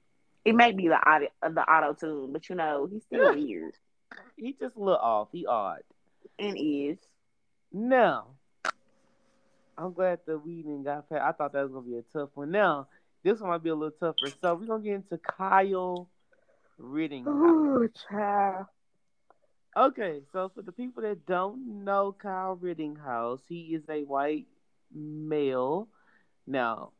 [0.43, 3.75] It may be the auto, the auto tune, but you know he's still weird
[4.37, 5.29] he just a little off.
[5.31, 5.81] He odd.
[6.39, 6.97] And is.
[7.71, 8.27] Now,
[9.77, 11.21] I'm glad the we didn't got past.
[11.21, 12.51] I thought that was gonna be a tough one.
[12.51, 12.87] Now,
[13.23, 14.33] this one might be a little tougher.
[14.41, 16.07] So we're gonna get into Kyle
[16.77, 17.33] Rittenhouse.
[17.33, 18.65] Ooh, child.
[19.75, 24.45] Okay, so for the people that don't know Kyle Rittenhouse, he is a white
[24.93, 25.87] male.
[26.45, 26.91] Now,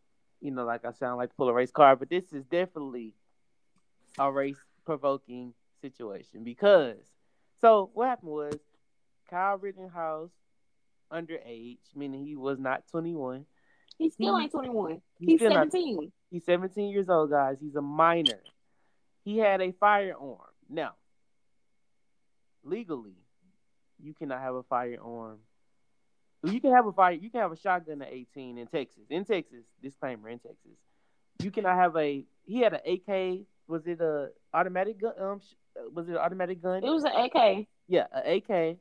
[0.42, 3.14] you know, like I sound like pull a race card, but this is definitely
[4.18, 6.98] a race provoking situation because
[7.60, 8.56] so what happened was
[9.30, 10.32] Kyle Rittenhouse
[11.12, 13.46] underage, meaning he was not 21.
[13.98, 15.02] He still he, ain't 21.
[15.20, 15.96] He's, he's 17.
[15.96, 17.58] Not, he's 17 years old, guys.
[17.62, 18.40] He's a minor.
[19.24, 20.38] He had a firearm.
[20.70, 20.94] Now,
[22.64, 23.16] legally,
[24.02, 25.40] you cannot have a firearm.
[26.44, 27.14] You can have a fire.
[27.14, 29.04] You can have a shotgun at 18 in Texas.
[29.10, 30.78] In Texas, disclaimer in Texas,
[31.42, 32.26] you cannot have a.
[32.46, 33.46] He had an AK.
[33.68, 35.14] Was it a automatic gun?
[35.18, 35.42] Um,
[35.94, 36.84] was it an automatic gun?
[36.84, 37.68] It was an AK.
[37.88, 38.78] Yeah, an AK,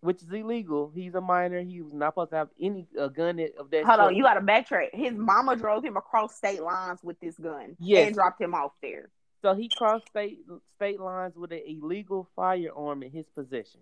[0.00, 0.92] which is illegal.
[0.94, 1.60] He's a minor.
[1.60, 3.84] He was not supposed to have any uh, gun of that.
[3.84, 4.00] Hold sort.
[4.00, 4.88] on, you got to backtrack.
[4.92, 7.76] His mama drove him across state lines with this gun.
[7.78, 8.06] Yes.
[8.06, 9.10] and dropped him off there.
[9.42, 10.40] So he crossed state
[10.74, 13.80] state lines with an illegal firearm in his possession.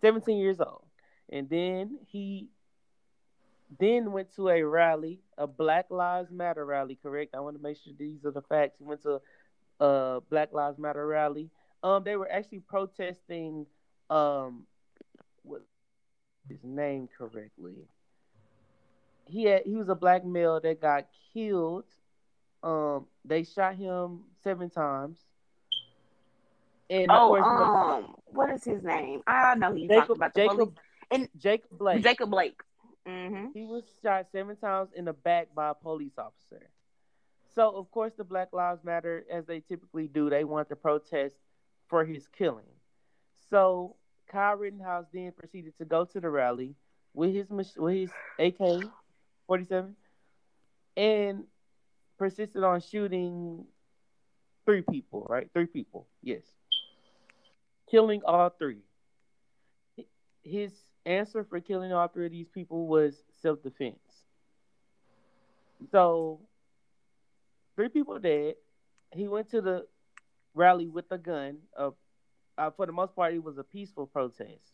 [0.00, 0.84] Seventeen years old,
[1.30, 2.48] and then he
[3.78, 6.98] then went to a rally, a Black Lives Matter rally.
[7.00, 7.34] Correct?
[7.34, 8.76] I want to make sure these are the facts.
[8.78, 9.20] He went to
[9.80, 11.50] uh Black Lives Matter rally.
[11.82, 13.66] Um, they were actually protesting
[14.10, 14.66] um
[15.42, 15.62] what
[16.48, 17.74] his name correctly.
[19.26, 21.84] He had he was a black male that got killed.
[22.62, 25.18] Um, they shot him seven times.
[26.90, 29.22] And oh, course, um, what is his name?
[29.26, 30.74] I know he's Jacob, talking about the Jacob, police.
[31.10, 32.02] And Jacob Blake.
[32.02, 32.60] Jacob Blake.
[33.08, 33.46] Mm-hmm.
[33.52, 36.68] He was shot seven times in the back by a police officer.
[37.54, 41.36] So of course the Black Lives Matter, as they typically do, they want to protest
[41.88, 42.64] for his killing.
[43.50, 43.96] So
[44.28, 46.74] Kyle Rittenhouse then proceeded to go to the rally
[47.12, 48.84] with his with his AK
[49.46, 49.94] forty seven
[50.96, 51.44] and
[52.18, 53.64] persisted on shooting
[54.64, 55.48] three people, right?
[55.52, 56.42] Three people, yes.
[57.90, 58.80] Killing all three.
[60.42, 60.72] His
[61.06, 63.98] answer for killing all three of these people was self defense.
[65.90, 66.40] So,
[67.76, 68.54] three people dead.
[69.12, 69.86] He went to the
[70.54, 71.58] rally with a gun.
[71.76, 71.90] Uh,
[72.56, 74.72] uh, for the most part, it was a peaceful protest.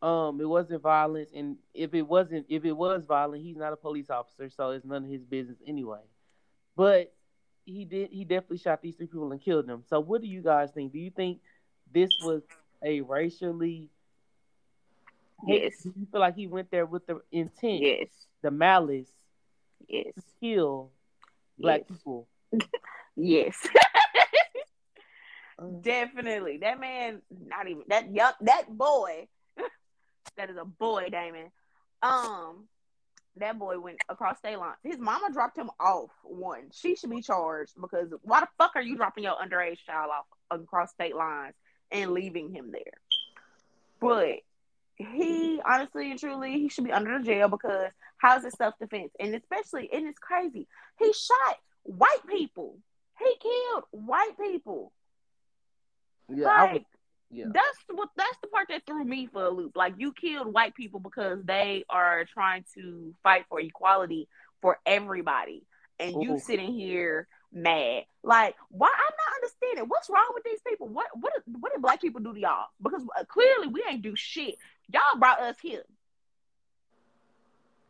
[0.00, 3.76] Um, it wasn't violence, and if it wasn't, if it was violent, he's not a
[3.76, 6.00] police officer, so it's none of his business anyway.
[6.76, 7.12] But
[7.64, 9.82] he did, he definitely shot these three people and killed them.
[9.88, 10.92] So, what do you guys think?
[10.92, 11.40] Do you think
[11.92, 12.42] this was
[12.82, 13.88] a racially?
[15.46, 15.82] Yes.
[15.82, 18.08] Do you feel like he went there with the intent, Yes.
[18.42, 19.10] the malice,
[19.88, 20.14] Yes.
[20.14, 20.90] to kill
[21.58, 21.98] black Yes.
[21.98, 22.28] people?
[23.20, 23.66] Yes.
[25.60, 26.58] Uh, Definitely.
[26.58, 29.26] That man, not even that young that boy.
[30.36, 31.50] that is a boy, Damon.
[32.00, 32.68] Um,
[33.38, 34.76] that boy went across state lines.
[34.84, 36.10] His mama dropped him off.
[36.22, 40.10] One, she should be charged because why the fuck are you dropping your underage child
[40.16, 40.26] off
[40.60, 41.54] across state lines
[41.90, 43.00] and leaving him there?
[44.00, 44.36] But
[44.98, 49.12] he honestly and truly he should be under the jail because how's it self defense?
[49.20, 50.66] And especially and it's crazy.
[50.98, 52.78] He shot white people.
[53.18, 54.92] He killed white people.
[56.28, 56.84] yeah, I Like would,
[57.30, 57.46] yeah.
[57.52, 59.76] that's what that's the part that threw me for a loop.
[59.76, 64.28] Like you killed white people because they are trying to fight for equality
[64.62, 65.64] for everybody,
[65.98, 68.04] and you sitting here mad.
[68.22, 68.88] Like why?
[68.88, 70.88] I'm not understanding what's wrong with these people.
[70.88, 72.66] What what what did black people do to y'all?
[72.82, 74.56] Because uh, clearly we ain't do shit.
[74.92, 75.82] Y'all brought us here.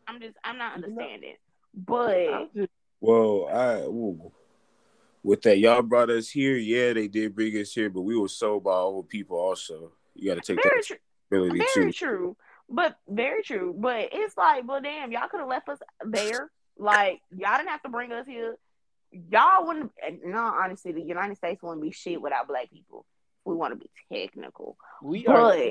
[0.07, 1.35] I'm just I'm not understanding.
[1.75, 2.51] But
[3.01, 4.33] Well, I ooh.
[5.23, 6.57] with that y'all brought us here.
[6.57, 9.39] Yeah, they did bring us here, but we were sold by our people.
[9.39, 10.97] Also, you got to take very that true.
[11.31, 11.93] responsibility Very too.
[11.93, 12.37] true.
[12.71, 13.75] But very true.
[13.79, 16.51] But it's like, well, damn, y'all could have left us there.
[16.77, 18.57] Like, y'all didn't have to bring us here.
[19.11, 19.91] Y'all wouldn't,
[20.25, 23.07] No, honestly, the United States wouldn't be shit without black people.
[23.49, 24.77] We want to be technical.
[25.03, 25.71] we are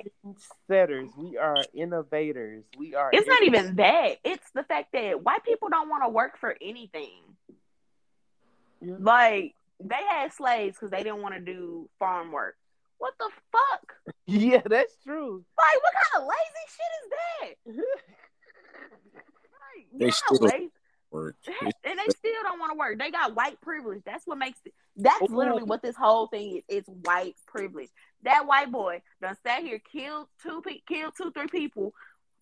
[0.68, 1.10] setters.
[1.18, 2.64] We are innovators.
[2.78, 3.10] We are.
[3.14, 4.18] it's not even that.
[4.24, 7.22] It's the fact that white people don't want to work for anything.
[8.82, 8.96] Yeah.
[9.00, 12.56] Like, they had slaves because they didn't want to do farm work.
[12.98, 13.94] What the fuck?
[14.30, 15.46] Yeah, that's true.
[15.58, 17.84] Like, what kind of lazy shit is that?
[19.14, 20.72] Like, They you're still- not lazy.
[21.12, 21.36] Work.
[21.86, 23.00] and they still don't want to work.
[23.00, 24.02] They got white privilege.
[24.06, 24.74] That's what makes it.
[24.98, 26.64] That's literally what this whole thing is.
[26.68, 27.90] It's white privilege.
[28.24, 31.94] That white boy done sat here, killed two, pe- killed two, three people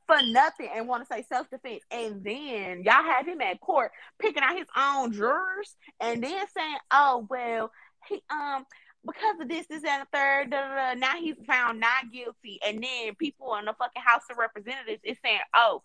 [0.08, 1.84] for nothing, and want to say self defense.
[1.92, 6.78] And then y'all have him at court picking out his own jurors, and then saying,
[6.92, 7.72] "Oh well,
[8.08, 8.66] he um."
[9.06, 12.60] Because of this, this, and the third, da, da, da, now he's found not guilty,
[12.66, 15.84] and then people in the fucking House of Representatives is saying, "Oh,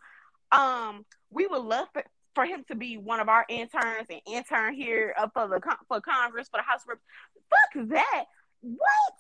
[0.53, 2.03] um, we would love for,
[2.35, 6.01] for him to be one of our interns and intern here uh, for the for
[6.01, 6.99] Congress for the House of Rep-
[7.75, 8.25] Fuck that!
[8.61, 9.15] What?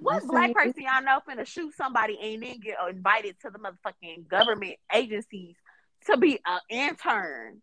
[0.00, 3.58] What You black person y'all know finna shoot somebody and then get invited to the
[3.58, 5.56] motherfucking government agencies
[6.06, 7.62] to be an intern?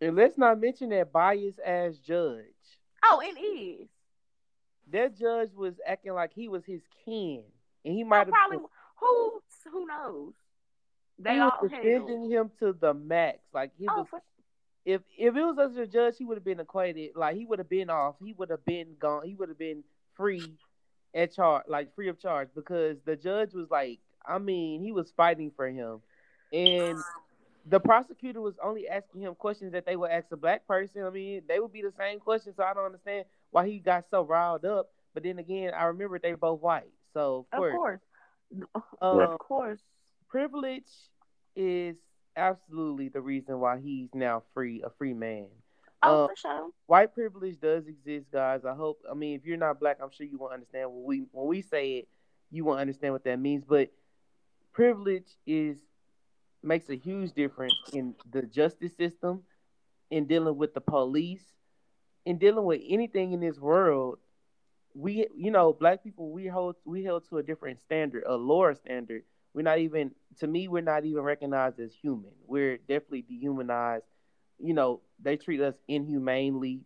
[0.00, 2.44] And let's not mention that biased ass judge.
[3.04, 3.88] Oh, it is.
[4.92, 7.42] That judge was acting like he was his kin,
[7.84, 8.58] and he might have probably
[9.00, 9.40] who
[9.70, 10.32] who knows?
[11.18, 13.38] They he was defending him to the max.
[13.52, 14.22] Like he Oh, was, for,
[14.84, 17.12] if if it was as a judge, he would have been acquitted.
[17.16, 18.16] Like he would have been off.
[18.22, 19.24] He would have been gone.
[19.26, 20.58] He would have been free
[21.14, 25.10] at charge, like free of charge, because the judge was like, I mean, he was
[25.10, 26.00] fighting for him,
[26.52, 27.04] and
[27.66, 31.02] the prosecutor was only asking him questions that they would ask a black person.
[31.04, 32.56] I mean, they would be the same questions.
[32.56, 34.90] So I don't understand why he got so riled up.
[35.14, 38.00] But then again, I remember they were both white, so of of course, course,
[39.00, 39.80] um, of course.
[40.28, 40.90] Privilege
[41.56, 41.96] is
[42.36, 45.46] absolutely the reason why he's now free, a free man.
[46.02, 46.68] Oh, uh, for sure.
[46.86, 48.64] White privilege does exist, guys.
[48.64, 49.00] I hope.
[49.10, 51.62] I mean, if you're not black, I'm sure you won't understand when we when we
[51.62, 52.08] say it.
[52.50, 53.64] You won't understand what that means.
[53.64, 53.90] But
[54.72, 55.78] privilege is
[56.62, 59.42] makes a huge difference in the justice system,
[60.10, 61.44] in dealing with the police,
[62.24, 64.18] in dealing with anything in this world.
[64.94, 68.74] We, you know, black people, we hold we held to a different standard, a lower
[68.74, 69.24] standard.
[69.58, 72.30] We're not even, to me, we're not even recognized as human.
[72.46, 74.04] We're definitely dehumanized.
[74.60, 76.82] You know, they treat us inhumanely.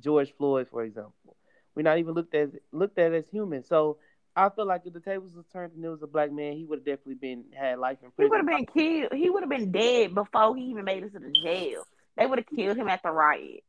[0.00, 1.38] George Floyd, for example,
[1.74, 3.64] we're not even looked at looked at as human.
[3.64, 3.96] So
[4.36, 6.66] I feel like if the tables was turned and it was a black man, he
[6.66, 8.26] would have definitely been had life in prison.
[8.26, 9.14] He would have been killed.
[9.14, 11.86] He would have been dead before he even made it to the jail.
[12.18, 13.64] They would have killed him at the riot.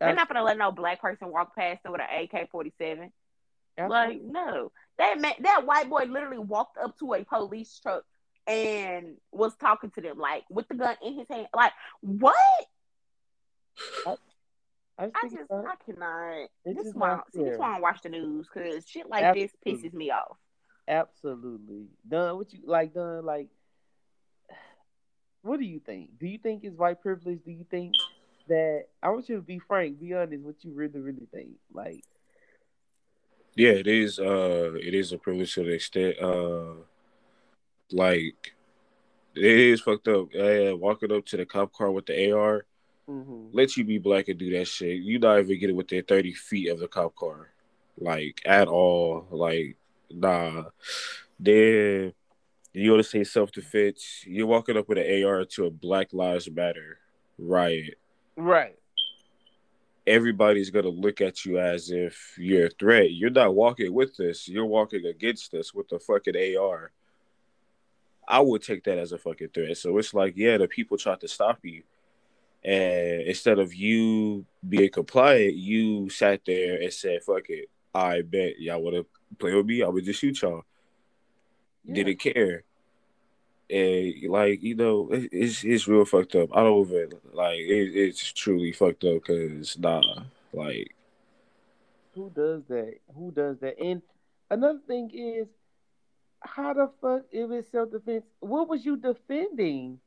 [0.00, 3.12] They're not gonna let no black person walk past them with an AK forty seven.
[3.78, 8.04] Like no, that man, that white boy literally walked up to a police truck
[8.46, 11.48] and was talking to them like with the gun in his hand.
[11.54, 12.34] Like what?
[14.06, 14.16] I,
[14.98, 16.48] I, I just I cannot.
[16.64, 19.50] This is why this is why I watch the news because shit like Absolutely.
[19.64, 20.36] this pisses me off.
[20.88, 21.86] Absolutely.
[22.08, 23.48] Done what you like done like
[25.42, 26.18] what do you think?
[26.18, 27.40] Do you think it's white privilege?
[27.44, 27.94] Do you think
[28.48, 31.50] that I want you to be frank, be honest, what you really, really think?
[31.72, 32.04] Like
[33.56, 36.74] Yeah, it is uh it is a privilege to the extent uh
[37.90, 38.54] like
[39.34, 40.28] it is fucked up.
[40.34, 42.64] Uh, walking up to the cop car with the AR,
[43.08, 43.48] mm-hmm.
[43.52, 45.02] let you be black and do that shit.
[45.02, 47.48] You not even get it within thirty feet of the cop car,
[47.98, 49.26] like at all.
[49.30, 49.76] Like
[50.10, 50.64] nah.
[51.38, 52.12] Then
[52.72, 54.24] you want to say self defense.
[54.26, 56.98] You're walking up with an AR to a Black Lives Matter
[57.38, 57.98] riot.
[58.36, 58.76] Right.
[60.06, 63.12] Everybody's gonna look at you as if you're a threat.
[63.12, 64.46] You're not walking with us.
[64.46, 66.92] You're walking against us with the fucking AR.
[68.28, 69.76] I would take that as a fucking threat.
[69.78, 71.82] So it's like, yeah, the people tried to stop you.
[72.64, 77.68] And instead of you being compliant, you sat there and said, fuck it.
[77.94, 79.06] I bet y'all want to
[79.38, 79.82] play with me.
[79.82, 80.62] I would just shoot y'all.
[81.84, 81.94] Yeah.
[81.94, 82.64] Didn't care.
[83.68, 86.50] And like, you know, it, it's it's real fucked up.
[86.54, 90.94] I don't even like it, it's truly fucked up because nah, like
[92.14, 92.94] who does that?
[93.14, 93.78] Who does that?
[93.78, 94.02] And
[94.50, 95.48] another thing is
[96.40, 98.24] how the fuck if it's self defense?
[98.40, 100.00] What was you defending?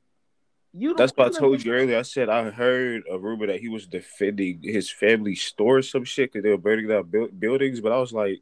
[0.73, 1.97] You That's what I told you earlier.
[1.97, 6.03] I said I heard a rumor that he was defending his family store or some
[6.03, 7.81] shit because they were burning down bu- buildings.
[7.81, 8.41] But I was like,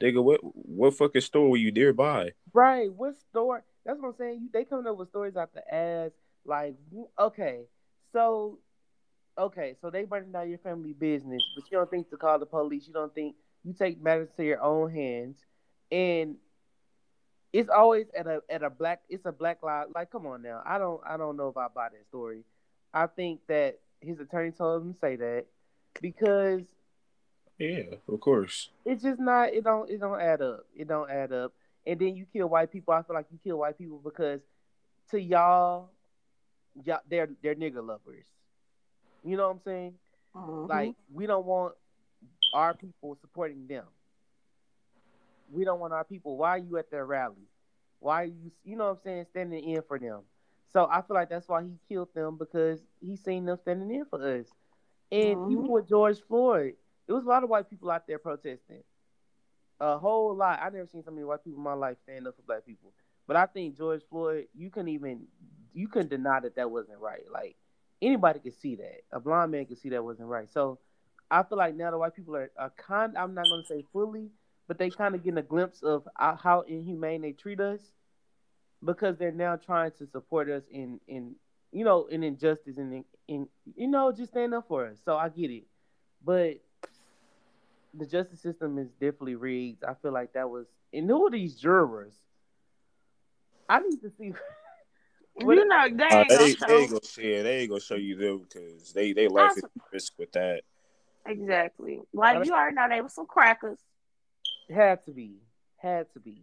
[0.00, 2.32] nigga, what what fucking store were you nearby?
[2.52, 3.64] Right, what store?
[3.84, 4.48] That's what I'm saying.
[4.52, 6.10] They coming up with stories out the ass.
[6.44, 6.74] Like,
[7.18, 7.62] okay,
[8.12, 8.58] so
[9.38, 12.46] okay, so they burning down your family business, but you don't think to call the
[12.46, 12.86] police.
[12.86, 15.36] You don't think you take matters to your own hands,
[15.90, 16.36] and
[17.52, 19.84] it's always at a at a black it's a black lie.
[19.94, 20.62] Like, come on now.
[20.64, 22.44] I don't I don't know if I buy that story.
[22.92, 25.46] I think that his attorney told him to say that
[26.00, 26.62] because
[27.58, 28.70] Yeah, of course.
[28.84, 30.66] It's just not it don't it don't add up.
[30.76, 31.52] It don't add up.
[31.86, 32.94] And then you kill white people.
[32.94, 34.40] I feel like you kill white people because
[35.10, 35.90] to y'all,
[36.84, 38.24] y'all they're they're nigger lovers.
[39.24, 39.94] You know what I'm saying?
[40.34, 40.66] Mm-hmm.
[40.70, 41.74] Like we don't want
[42.54, 43.84] our people supporting them
[45.52, 46.36] we don't want our people.
[46.36, 47.48] Why are you at their rally?
[48.00, 50.20] Why are you, you know what I'm saying, standing in for them?
[50.72, 54.06] So I feel like that's why he killed them because he seen them standing in
[54.06, 54.46] for us.
[55.12, 55.52] And mm-hmm.
[55.52, 56.74] even with George Floyd,
[57.06, 58.82] there was a lot of white people out there protesting.
[59.82, 60.60] A whole lot.
[60.62, 62.92] I never seen so many white people in my life stand up for black people.
[63.26, 65.26] But I think George Floyd, you couldn't even,
[65.74, 67.24] you couldn't deny that that wasn't right.
[67.32, 67.56] Like
[68.00, 69.00] anybody could see that.
[69.10, 70.48] A blind man could see that wasn't right.
[70.48, 70.78] So
[71.32, 73.18] I feel like now the white people are, are kind.
[73.18, 74.30] I'm not going to say fully,
[74.68, 77.80] but they kind of getting a glimpse of how inhumane they treat us
[78.84, 81.34] because they're now trying to support us in in
[81.72, 84.98] you know in injustice and in, in you know just stand up for us.
[85.04, 85.64] So I get it,
[86.24, 86.60] but
[87.94, 89.84] the justice system is definitely rigged.
[89.84, 92.14] I feel like that was and who are these jurors?
[93.68, 94.32] I need to see.
[95.40, 97.42] you know, they ain't, uh, they, gonna they ain't gonna see it.
[97.42, 100.62] They ain't gonna show you them because they they life is risk with that.
[101.26, 102.00] Exactly.
[102.12, 103.78] Like you already know, they were some crackers.
[104.68, 105.36] Had to be.
[105.76, 106.42] Had to be.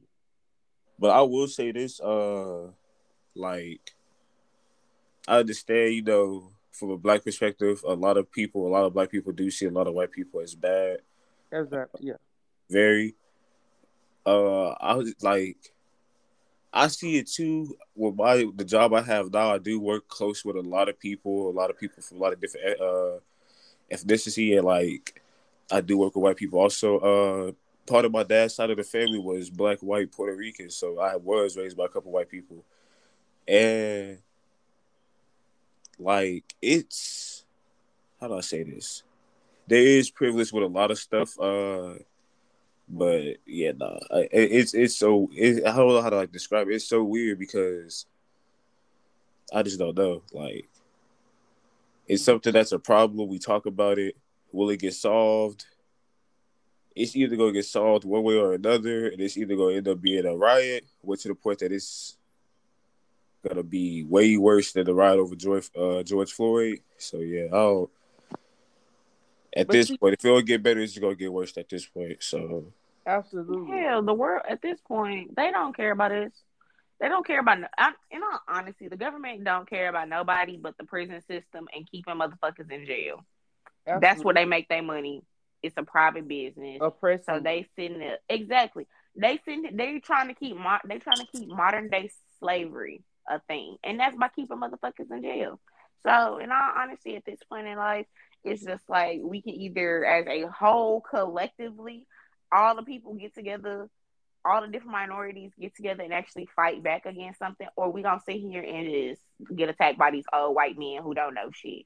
[0.97, 2.67] But I will say this, uh
[3.35, 3.93] like
[5.27, 8.93] I understand, you know, from a black perspective, a lot of people, a lot of
[8.93, 10.99] black people do see a lot of white people as bad.
[11.51, 12.07] Exactly.
[12.07, 12.13] Yeah.
[12.69, 13.15] Very.
[14.25, 15.57] Uh, I was like,
[16.71, 17.75] I see it too.
[17.95, 20.99] With my the job I have now, I do work close with a lot of
[20.99, 23.19] people, a lot of people from a lot of different uh
[23.91, 25.21] ethnicity, and like
[25.71, 26.99] I do work with white people also.
[26.99, 27.51] Uh,
[27.87, 30.69] part of my dad's side of the family was black, white, Puerto Rican.
[30.69, 32.63] So I was raised by a couple white people.
[33.47, 34.19] And
[35.97, 37.43] like it's
[38.21, 39.03] how do I say this?
[39.69, 41.39] There is privilege with a lot of stuff.
[41.39, 41.95] Uh
[42.87, 43.99] but yeah, nah.
[44.11, 46.75] It's it's so it, I don't know how to like describe it.
[46.75, 48.05] It's so weird because
[49.53, 50.23] I just don't know.
[50.33, 50.67] Like
[52.07, 53.29] it's something that's a problem.
[53.29, 54.17] We talk about it.
[54.51, 55.65] Will it get solved?
[56.99, 60.01] it's either gonna get solved one way or another, and it's either gonna end up
[60.01, 62.17] being a riot, which to the point that it's
[63.47, 66.79] gonna be way worse than the riot over George uh, George Floyd.
[66.97, 67.89] So yeah, I'll
[69.55, 71.69] at but this see, point, if it don't get better, it's gonna get worse at
[71.69, 72.21] this point.
[72.21, 72.71] So
[73.05, 76.31] absolutely, hell, the world at this point they don't care about us.
[76.99, 77.59] They don't care about.
[77.77, 81.89] I, in all honesty, the government don't care about nobody but the prison system and
[81.89, 83.25] keeping motherfuckers in jail.
[83.87, 84.07] Absolutely.
[84.07, 85.23] That's where they make their money.
[85.63, 86.79] It's a private business.
[86.81, 87.25] Oppressive.
[87.25, 88.87] So they sitting there exactly.
[89.15, 93.39] They sitting they trying to keep mo- they trying to keep modern day slavery a
[93.47, 95.59] thing, and that's by keeping motherfuckers in jail.
[96.05, 98.05] So, in all honesty, at this point in life,
[98.43, 102.05] it's just like we can either, as a whole, collectively,
[102.51, 103.89] all the people get together,
[104.45, 108.21] all the different minorities get together and actually fight back against something, or we gonna
[108.25, 109.21] sit here and just
[109.55, 111.85] get attacked by these old white men who don't know shit.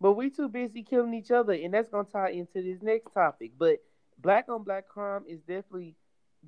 [0.00, 3.52] But we too busy killing each other, and that's gonna tie into this next topic.
[3.56, 3.78] But
[4.18, 5.94] black on black crime is definitely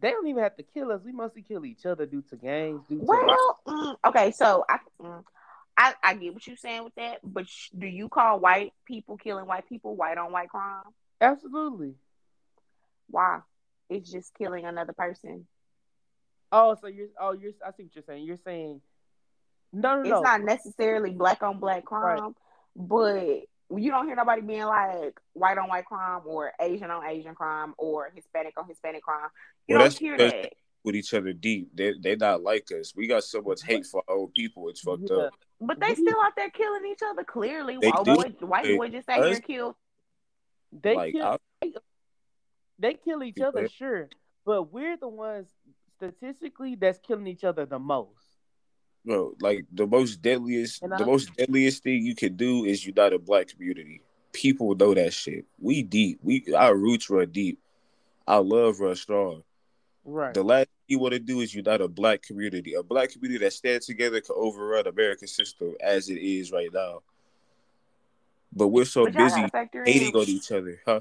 [0.00, 1.02] they don't even have to kill us.
[1.04, 2.82] We mostly kill each other due to gangs.
[2.88, 5.22] Due to well, mm, okay, so I, mm,
[5.76, 9.16] I I get what you're saying with that, but sh- do you call white people
[9.16, 10.84] killing white people white on white crime?
[11.20, 11.94] Absolutely.
[13.08, 13.40] Why?
[13.90, 15.46] It's just killing another person.
[16.52, 18.24] Oh, so you're oh you're I see what you're saying.
[18.24, 18.80] You're saying
[19.72, 20.20] no, no, it's no.
[20.20, 22.32] not necessarily black on black crime, right.
[22.76, 27.34] but you don't hear nobody being like white on white crime or Asian on Asian
[27.34, 29.28] crime or Hispanic on Hispanic crime.
[29.66, 30.52] You well, don't hear that.
[30.84, 32.92] With each other deep, they they not like us.
[32.94, 34.68] We got so much hate for old people.
[34.68, 35.16] It's fucked yeah.
[35.16, 35.34] up.
[35.60, 37.24] But they still out there killing each other.
[37.24, 38.04] Clearly, they white,
[38.38, 39.76] boy, white they, boy just out here killed.
[40.72, 41.38] They like, kill.
[41.62, 41.72] I,
[42.78, 44.10] they kill each other, sure,
[44.44, 45.48] but we're the ones
[45.96, 48.34] statistically that's killing each other the most
[49.04, 53.18] bro, like the most deadliest, the most deadliest thing you can do is unite a
[53.18, 54.00] black community.
[54.32, 55.44] People know that shit.
[55.60, 56.18] We deep.
[56.22, 57.60] We our roots run deep.
[58.26, 59.42] Our love run strong.
[60.04, 60.34] Right.
[60.34, 62.74] The last thing you want to do is unite a black community.
[62.74, 67.02] A black community that stands together can overrun American system as it is right now.
[68.52, 69.44] But we're so but busy
[69.84, 71.00] hating on each other, huh?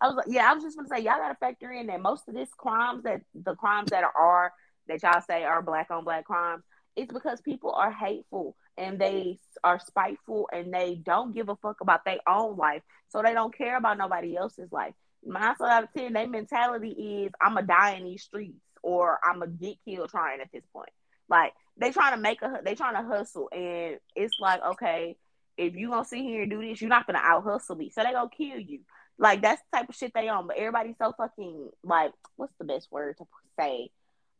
[0.00, 2.28] I was like, yeah, I was just gonna say y'all gotta factor in that most
[2.28, 4.52] of these crimes that the crimes that are
[4.88, 6.64] that y'all say are black on black crimes
[6.96, 11.80] it's because people are hateful and they are spiteful and they don't give a fuck
[11.80, 12.82] about their own life.
[13.08, 14.94] So they don't care about nobody else's life.
[15.24, 19.76] Nine out of ten, their mentality is I'ma die in these streets or I'ma get
[19.84, 20.90] killed trying at this point.
[21.28, 25.16] Like they trying to make a they trying to hustle and it's like, okay,
[25.56, 27.90] if you gonna sit here and do this, you're not gonna out hustle me.
[27.90, 28.80] So they gonna kill you.
[29.18, 30.46] Like that's the type of shit they on.
[30.46, 33.26] But everybody's so fucking like, what's the best word to
[33.58, 33.90] say?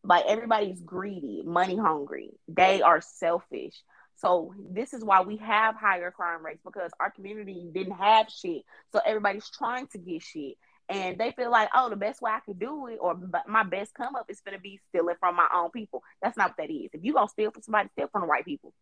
[0.04, 2.30] like everybody's greedy, money hungry.
[2.48, 3.74] They are selfish.
[4.16, 8.62] So this is why we have higher crime rates because our community didn't have shit.
[8.92, 10.56] So everybody's trying to get shit.
[10.92, 13.94] And they feel like, oh, the best way I could do it or my best
[13.94, 16.02] come up is going to be stealing from my own people.
[16.22, 16.90] That's not what that is.
[16.92, 18.72] If you going to steal from somebody, steal from the right people.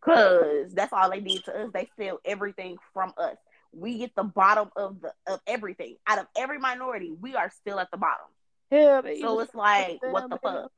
[0.00, 1.70] Because that's all they did to us.
[1.72, 3.36] They steal everything from us.
[3.72, 5.96] We get the bottom of the of everything.
[6.06, 8.26] Out of every minority, we are still at the bottom.
[8.70, 10.70] Hell, so it's like, what the fuck?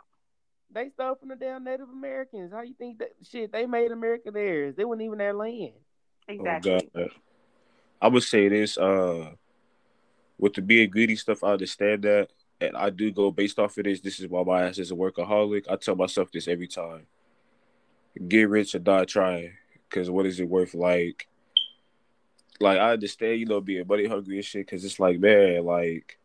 [0.70, 2.52] They stole from the damn Native Americans.
[2.52, 3.52] How you think that shit?
[3.52, 4.74] They made America theirs.
[4.76, 5.72] They weren't even their land.
[6.26, 6.90] Exactly.
[6.94, 7.10] Oh, God.
[8.00, 8.76] I would say this.
[8.76, 9.32] Uh,
[10.38, 12.28] with the being greedy stuff, I understand that,
[12.60, 14.00] and I do go based off of this.
[14.00, 15.66] This is why my ass is a workaholic.
[15.68, 17.06] I tell myself this every time:
[18.28, 19.52] get rich or die trying.
[19.88, 20.74] Because what is it worth?
[20.74, 21.28] Like,
[22.60, 24.66] like I understand, you know, being money hungry and shit.
[24.66, 26.18] Because it's like, man, like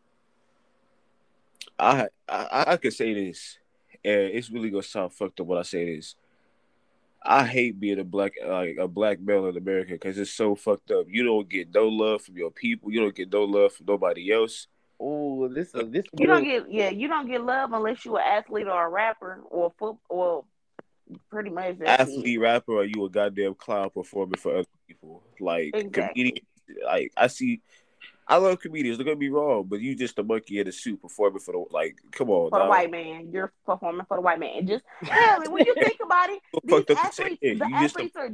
[1.78, 3.58] I I I could say this,
[4.04, 6.14] and it's really gonna sound fucked up when I say this.
[7.24, 10.90] I hate being a black like a black male in America because it's so fucked
[10.90, 11.06] up.
[11.08, 12.92] You don't get no love from your people.
[12.92, 14.66] You don't get no love from nobody else.
[15.00, 16.04] Oh, this is this.
[16.18, 16.90] You don't get yeah.
[16.90, 20.44] You don't get love unless you're an athlete or a rapper or foot or
[21.30, 22.38] pretty much athlete, it.
[22.38, 25.22] rapper, or you a goddamn clown performing for other people.
[25.40, 25.90] Like exactly.
[25.92, 26.46] comedian,
[26.84, 27.62] like I see
[28.26, 28.98] I love comedians.
[28.98, 31.64] Don't get me wrong, but you just a monkey in a suit performing for the
[31.70, 31.98] like.
[32.12, 32.66] Come on, for dog.
[32.66, 33.30] the white man.
[33.30, 34.66] You're performing for the white man.
[34.66, 38.30] Just really, when you think about it, these athletes, the you athletes are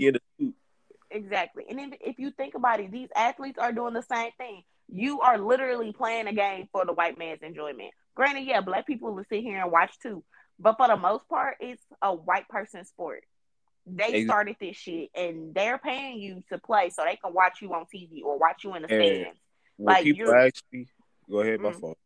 [1.11, 1.65] exactly.
[1.69, 4.63] And if, if you think about it, these athletes are doing the same thing.
[4.89, 7.91] You are literally playing a game for the white man's enjoyment.
[8.15, 10.23] Granted, yeah, black people will sit here and watch too,
[10.59, 13.25] but for the most part, it's a white person sport.
[13.87, 14.25] They exactly.
[14.27, 17.87] started this shit, and they're paying you to play so they can watch you on
[17.93, 19.41] TV or watch you in the stands
[19.81, 20.87] when like people ask me,
[21.31, 21.81] go ahead, my mm.
[21.81, 21.99] fault.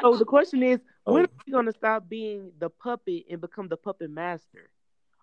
[0.00, 1.14] So the question is, oh.
[1.14, 4.70] when are we gonna stop being the puppet and become the puppet master?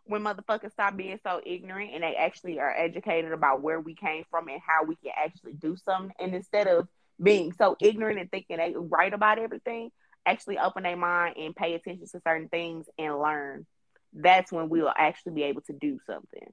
[0.06, 4.26] When motherfuckers stop being so ignorant and they actually are educated about where we came
[4.30, 6.88] from and how we can actually do something, and instead of
[7.22, 9.92] being so ignorant and thinking they right about everything,
[10.26, 13.66] actually open their mind and pay attention to certain things and learn.
[14.14, 16.52] That's when we'll actually be able to do something.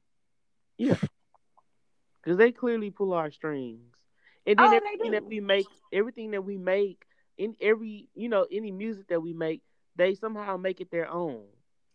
[0.78, 0.98] Yeah,
[2.22, 3.96] because they clearly pull our strings.
[4.46, 7.04] And then oh, everything that we make, everything that we make,
[7.38, 9.62] in every you know any music that we make,
[9.96, 11.44] they somehow make it their own.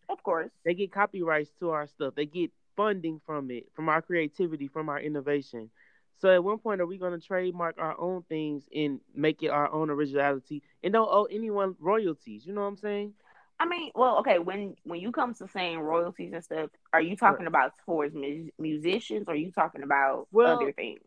[0.08, 2.14] Of course, they get copyrights to our stuff.
[2.14, 5.70] They get funding from it, from our creativity, from our innovation.
[6.18, 9.48] So at one point, are we going to trademark our own things and make it
[9.48, 12.46] our own originality and don't owe anyone royalties?
[12.46, 13.14] You know what I'm saying?
[13.58, 14.38] I mean, well, okay.
[14.38, 18.50] When when you come to saying royalties and stuff, are you talking about towards mu-
[18.58, 21.00] musicians, or are you talking about Well, other things?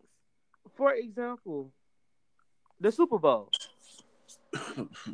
[0.73, 1.71] For example,
[2.79, 3.53] the Super Bowl.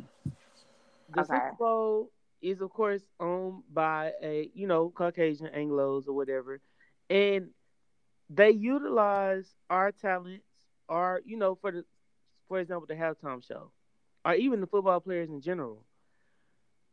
[1.08, 1.24] The Okay.
[1.24, 6.60] Super Bowl is, of course, owned by a you know Caucasian Anglo's or whatever,
[7.08, 7.50] and
[8.28, 10.46] they utilize our talents,
[10.88, 11.84] or you know, for the
[12.48, 13.72] for example, the halftime show,
[14.24, 15.84] or even the football players in general.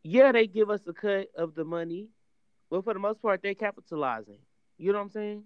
[0.03, 2.10] Yeah, they give us a cut of the money,
[2.70, 4.39] but for the most part, they're capitalizing.
[4.78, 5.43] You know what I'm saying?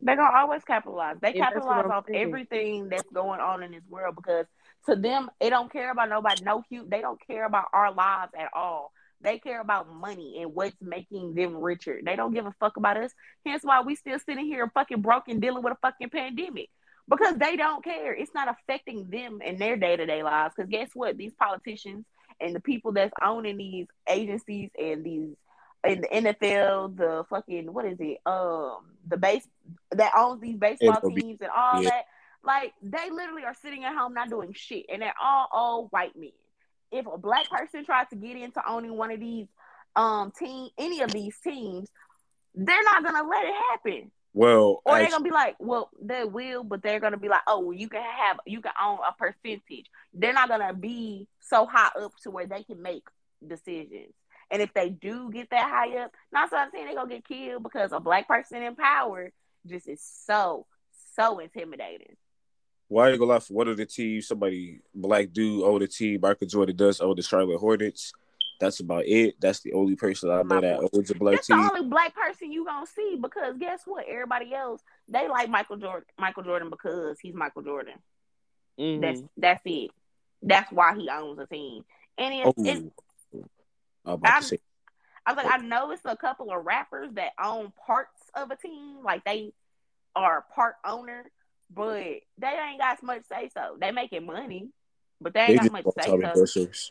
[0.00, 1.16] They're gonna always capitalize.
[1.20, 2.22] They what capitalize off thinking.
[2.22, 4.46] everything that's going on in this world because
[4.86, 6.42] to them, they don't care about nobody.
[6.42, 8.92] No, hu- they don't care about our lives at all.
[9.22, 12.00] They care about money and what's making them richer.
[12.02, 13.12] They don't give a fuck about us.
[13.44, 16.70] Hence why we still sitting here fucking broken, dealing with a fucking pandemic
[17.08, 18.14] because they don't care.
[18.14, 20.54] It's not affecting them in their day to day lives.
[20.56, 21.18] Because guess what?
[21.18, 22.06] These politicians
[22.40, 25.34] and the people that's owning these agencies and these
[25.84, 28.18] in the NFL, the fucking what is it?
[28.26, 28.78] Um,
[29.08, 29.46] the base
[29.92, 31.90] that owns these baseball teams and all Yeah.
[31.90, 32.04] that.
[32.42, 36.16] Like they literally are sitting at home not doing shit, and they're all old white
[36.16, 36.32] men.
[36.90, 39.46] If a black person tries to get into owning one of these
[39.96, 41.88] um team, any of these teams,
[42.54, 44.10] they're not gonna let it happen.
[44.32, 47.42] Well, Or they're actually, gonna be like, well, they will, but they're gonna be like,
[47.46, 49.86] oh, well, you can have, you can own a percentage.
[50.14, 53.02] They're not gonna be so high up to where they can make
[53.46, 54.14] decisions.
[54.50, 57.26] And if they do get that high up, not so I'm saying they're gonna get
[57.28, 59.30] killed because a black person in power
[59.66, 60.66] just is so,
[61.16, 62.16] so intimidating.
[62.88, 64.26] why you gonna lie for one of the teams?
[64.26, 66.20] Somebody black dude own the team.
[66.20, 68.12] Michael Jordan does own the Charlotte Hornets.
[68.58, 69.36] That's about it.
[69.40, 70.90] That's the only person I know My that point.
[70.94, 71.56] owns a black team.
[71.56, 74.06] That's the only black person you gonna see because guess what?
[74.08, 77.94] Everybody else they like Michael Jordan, Michael Jordan because he's Michael Jordan.
[78.78, 79.00] Mhm.
[79.00, 79.90] That's that's it.
[80.42, 81.84] That's why he owns a team.
[82.18, 82.82] And it's, Oh, it's
[84.06, 84.58] I'm- to say
[85.26, 88.56] I was like, I know it's a couple of rappers that own parts of a
[88.56, 89.52] team, like they
[90.16, 91.30] are part owner,
[91.72, 93.76] but they ain't got much say so.
[93.78, 94.70] They making money,
[95.20, 95.94] but they they ain't just got much
[96.34, 96.90] say so.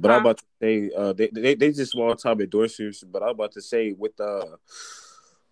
[0.00, 3.04] But I'm about to say uh, they, they they just small time endorsers.
[3.10, 4.56] But I'm about to say with uh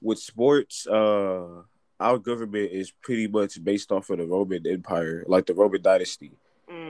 [0.00, 1.62] with sports, uh,
[2.00, 6.32] our government is pretty much based off of the Roman Empire, like the Roman dynasty.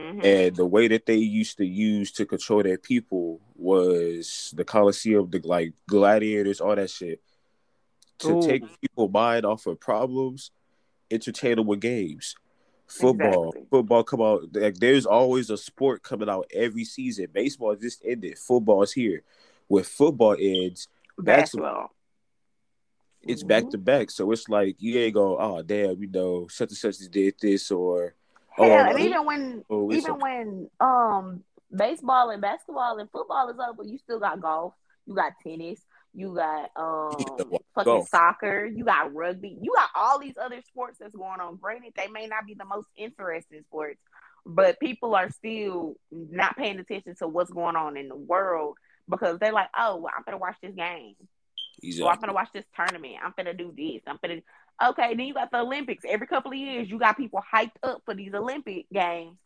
[0.09, 4.65] Hmm And the way that they used to use to control their people was the
[4.65, 7.21] Colosseum, the like gladiators, all that shit.
[8.19, 8.47] To Ooh.
[8.47, 10.51] take people mind off of problems,
[11.11, 12.35] entertain them with games.
[12.87, 13.67] Football, Exactly.
[13.69, 14.43] football come out.
[14.53, 17.27] Like there's always a sport coming out every season.
[17.31, 18.37] Baseball just ended.
[18.37, 19.23] Football's here.
[19.67, 20.87] When football ends,
[21.17, 21.91] Basketball.
[23.21, 24.09] it's back to back.
[24.09, 27.69] So it's like you ain't go, oh damn, you know, such and such did this
[27.71, 28.15] or
[28.59, 31.43] Hell, oh, and even when oh, even a- when um
[31.75, 34.73] baseball and basketball and football is over, you still got golf,
[35.05, 35.79] you got tennis,
[36.13, 37.37] you got um
[37.75, 38.09] fucking Golf.
[38.09, 41.55] soccer, you got rugby, you got all these other sports that's going on.
[41.55, 43.99] Granted, they may not be the most interesting sports,
[44.45, 48.75] but people are still not paying attention to what's going on in the world
[49.07, 51.15] because they're like, oh, well, I'm gonna watch this game.
[52.01, 53.15] Or I'm gonna watch this tournament.
[53.23, 54.01] I'm gonna do this.
[54.05, 54.41] I'm gonna
[54.83, 55.13] okay.
[55.15, 56.03] Then you got the Olympics.
[56.07, 59.37] Every couple of years, you got people hyped up for these Olympic games,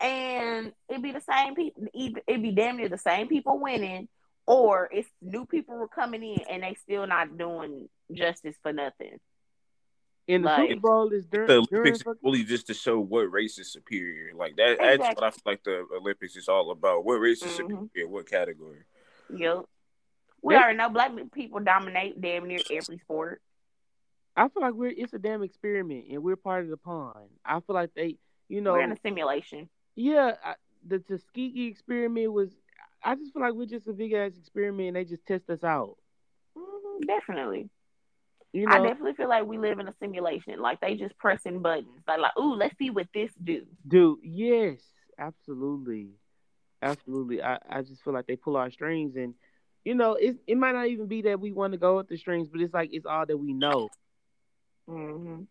[0.00, 1.86] and it'd be the same people.
[1.94, 4.08] It'd be damn near the same people winning,
[4.46, 9.18] or it's new people were coming in and they still not doing justice for nothing.
[10.30, 13.00] And the Like- Super Bowl is during, the Olympics is fucking- only just to show
[13.00, 14.34] what race is superior.
[14.34, 14.78] Like that.
[14.78, 17.04] That's what I feel like the Olympics is all about.
[17.04, 17.84] What race is Mhm.
[17.86, 18.08] superior?
[18.08, 18.84] What category?
[19.34, 19.64] Yep.
[20.42, 20.60] We Yeah.
[20.60, 23.40] already know black people dominate damn near every sport.
[24.38, 27.28] I feel like we're it's a damn experiment and we're part of the pond.
[27.44, 28.16] I feel like they,
[28.48, 29.68] you know, We're in a simulation.
[29.96, 30.54] yeah, I,
[30.86, 32.50] the Tuskegee experiment was.
[33.04, 35.64] I just feel like we're just a big ass experiment and they just test us
[35.64, 35.96] out.
[36.56, 37.70] Mhm, definitely.
[38.52, 40.60] You know, I definitely feel like we live in a simulation.
[40.60, 42.02] Like they just pressing buttons.
[42.06, 43.66] Like, like, ooh, let's see what this do.
[43.86, 44.80] Do Yes,
[45.18, 46.10] absolutely,
[46.82, 47.42] absolutely.
[47.42, 49.34] I, I just feel like they pull our strings and,
[49.84, 52.16] you know, it it might not even be that we want to go with the
[52.16, 53.88] strings, but it's like it's all that we know.
[54.88, 55.42] Hmm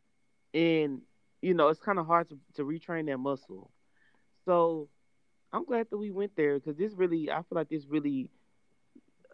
[0.54, 1.02] and
[1.42, 3.70] you know it's kind of hard to, to retrain that muscle
[4.46, 4.90] so
[5.54, 8.30] i'm glad that we went there because this really i feel like this really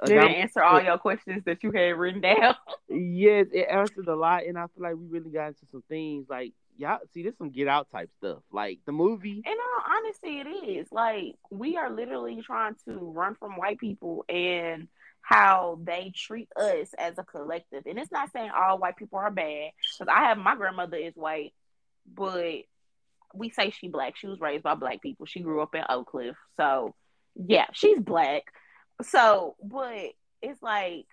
[0.05, 2.55] Did it answer all your questions that you had written down?
[2.89, 6.25] yes it answered a lot and i feel like we really got into some things
[6.29, 10.39] like y'all see this some get out type stuff like the movie And all honesty,
[10.39, 10.91] it is.
[10.91, 14.87] Like we are literally trying to run from white people and
[15.23, 17.83] how they treat us as a collective.
[17.85, 19.71] And it's not saying all white people are bad.
[19.97, 21.53] Because I have my grandmother is white,
[22.13, 22.63] but
[23.33, 24.15] we say she black.
[24.17, 25.25] She was raised by black people.
[25.25, 26.35] She grew up in Oak Cliff.
[26.57, 26.93] So
[27.35, 28.43] yeah, she's black.
[29.01, 30.11] So, but
[30.41, 31.05] it's like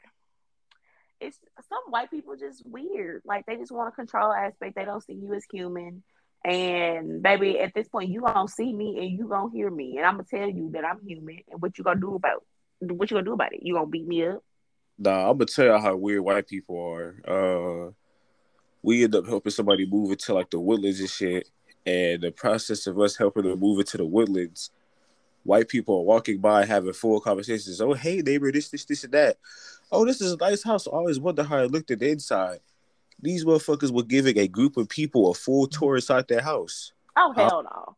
[1.20, 1.38] it's
[1.68, 3.22] some white people just weird.
[3.24, 4.74] Like they just want to control aspect.
[4.74, 6.02] They don't see you as human.
[6.44, 10.06] And baby, at this point, you gonna see me and you gonna hear me, and
[10.06, 11.40] I'm gonna tell you that I'm human.
[11.50, 12.44] And what you gonna do about
[12.80, 13.60] what you gonna do about it?
[13.62, 14.42] You gonna beat me up?
[14.98, 17.14] Nah, I'm gonna tell you how weird white people are.
[17.26, 17.90] Uh,
[18.82, 21.48] we end up helping somebody move into like the woodlands and shit,
[21.86, 24.70] and the process of us helping them move into the woodlands,
[25.44, 27.80] white people are walking by having full conversations.
[27.80, 29.36] Oh, hey neighbor, this, this, this, and that.
[29.92, 30.86] Oh, this is a nice house.
[30.86, 32.60] I always wonder how it looked at the inside.
[33.22, 36.92] These motherfuckers were giving a group of people a full tour inside their house.
[37.16, 37.96] Oh hell no.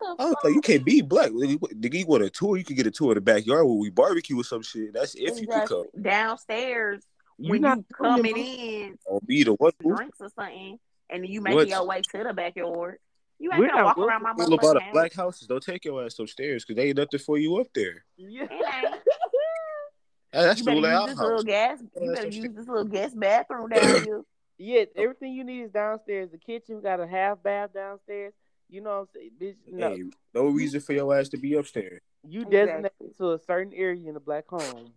[0.00, 1.30] I was like, you can't be black.
[1.30, 2.56] Nigga, you want a tour?
[2.56, 4.92] You can get a tour of the backyard where we barbecue or some shit.
[4.92, 5.84] That's if you can come.
[6.00, 7.02] Downstairs,
[7.38, 9.74] you when you coming in, or be the what?
[9.78, 10.78] Drinks or something,
[11.10, 12.98] and you make your way to the backyard.
[13.40, 14.92] You ain't We're gonna walk around my motherfucking about house.
[14.92, 15.46] black houses.
[15.46, 18.04] Don't take your ass upstairs because they ain't nothing for you up there.
[18.16, 18.46] Yeah.
[20.32, 21.78] That's you better use this little gas.
[22.00, 24.22] You better use this little guest bathroom down here.
[24.58, 26.30] Yeah, everything you need is downstairs.
[26.32, 28.32] The kitchen got a half bath downstairs.
[28.68, 29.30] You know what I'm saying?
[29.40, 29.90] Bitch, no.
[29.90, 30.04] Hey,
[30.34, 32.00] no reason for your ass to be upstairs.
[32.26, 34.92] You designate to a certain area in a black home.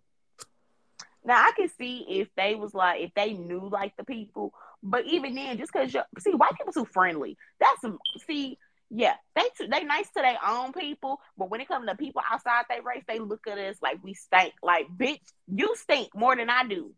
[1.24, 4.52] Now I can see if they was like if they knew like the people,
[4.82, 7.38] but even then, just because you see white people too friendly.
[7.60, 8.58] That's some see,
[8.90, 12.22] yeah, they too, they nice to their own people, but when it comes to people
[12.28, 14.54] outside their race, they look at us like we stink.
[14.62, 16.92] Like bitch, you stink more than I do.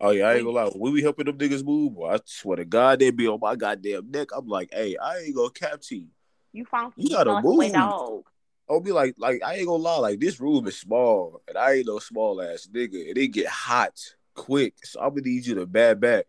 [0.00, 0.70] Oh yeah, I ain't gonna lie.
[0.70, 3.56] When we helping them niggas move, boy, I swear to God, they be on my
[3.56, 4.28] goddamn neck.
[4.36, 6.08] I'm like, hey, I ain't gonna cap to you.
[6.52, 7.72] You found you gotta move.
[7.72, 8.24] Dog.
[8.68, 11.74] I'll be like, like I ain't gonna lie, like this room is small, and I
[11.74, 13.98] ain't no small ass nigga, and it get hot
[14.34, 14.74] quick.
[14.84, 16.26] So I'm gonna need you to bad back.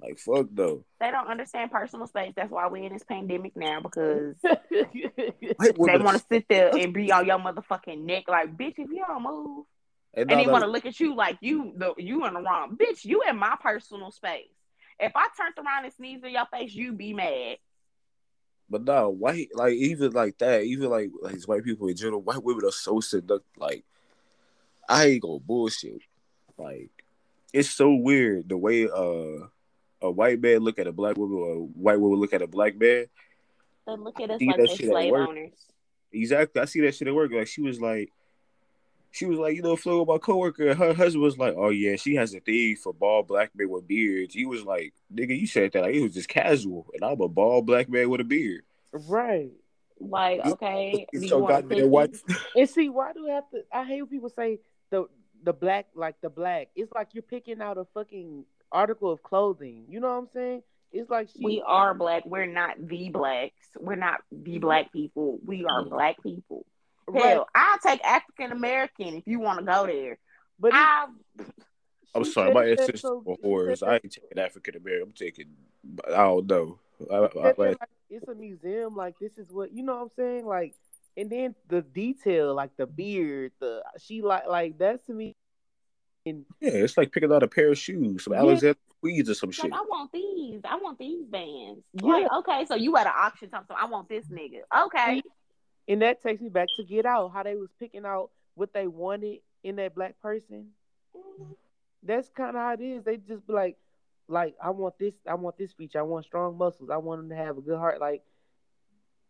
[0.00, 0.84] Like fuck though.
[1.00, 2.32] They don't understand personal space.
[2.34, 7.12] That's why we in this pandemic now because they want to sit there and be
[7.12, 8.24] on your motherfucking neck.
[8.28, 9.66] Like, bitch, if you don't move,
[10.16, 12.76] and, and they want to look at you like you the you in the wrong.
[12.76, 14.48] Bitch, you in my personal space.
[15.00, 17.56] If I turned around and sneezed in your face, you be mad.
[18.70, 22.42] But no, white like even like that, even like like white people in general, white
[22.42, 23.46] women are so seductive.
[23.56, 23.84] Like
[24.88, 26.02] I ain't gonna bullshit.
[26.56, 26.90] Like
[27.52, 29.46] it's so weird the way uh
[30.00, 32.46] a white man look at a black woman or a white woman look at a
[32.46, 33.06] black man.
[33.86, 35.52] They look at us like they're slave owners.
[36.12, 36.62] Exactly.
[36.62, 37.32] I see that shit at work.
[37.32, 38.10] Like she was like
[39.14, 42.16] she was like, you know, Flo, my coworker, her husband was like, oh yeah, she
[42.16, 44.34] has a thing for bald black men with beards.
[44.34, 47.28] He was like, nigga, you said that like it was just casual, and I'm a
[47.28, 48.62] bald black man with a beard.
[48.92, 49.52] Right.
[50.00, 52.16] Like, okay, you so goddamn white.
[52.56, 53.62] and see, why do I have to?
[53.72, 54.58] I hate when people say
[54.90, 55.06] the
[55.44, 56.70] the black like the black.
[56.74, 59.84] It's like you're picking out a fucking article of clothing.
[59.88, 60.62] You know what I'm saying?
[60.90, 62.26] It's like she, we are black.
[62.26, 63.68] We're not the blacks.
[63.78, 64.60] We're not the mm-hmm.
[64.60, 65.38] black people.
[65.46, 65.94] We are mm-hmm.
[65.94, 66.66] black people.
[67.12, 70.18] Hell, I'll take African American if you want to go there.
[70.58, 71.06] But I,
[72.14, 73.86] I'm sorry, my ancestors so, were whores.
[73.86, 75.08] I ain't taking African American.
[75.08, 75.46] I'm taking.
[76.08, 76.78] I don't know.
[77.10, 77.76] I, I, like,
[78.08, 78.94] it's a museum.
[78.94, 79.96] Like this is what you know.
[79.96, 80.74] what I'm saying like,
[81.16, 85.34] and then the detail, like the beard, the she like like that's to me.
[86.26, 88.38] And, yeah, it's like picking out a pair of shoes, some yeah.
[88.38, 89.70] Alexander Weeds or some shit.
[89.70, 90.60] Like, I want these.
[90.64, 91.84] I want these bands.
[91.92, 92.08] Yeah.
[92.08, 93.76] Like, okay, so you at an auction, something.
[93.76, 94.60] So I want this nigga.
[94.86, 95.22] Okay.
[95.88, 98.86] And that takes me back to Get Out, how they was picking out what they
[98.86, 100.68] wanted in that black person.
[102.02, 103.04] That's kind of how it is.
[103.04, 103.76] They just be like,
[104.28, 107.30] like I want this, I want this feature, I want strong muscles, I want them
[107.30, 108.00] to have a good heart.
[108.00, 108.22] Like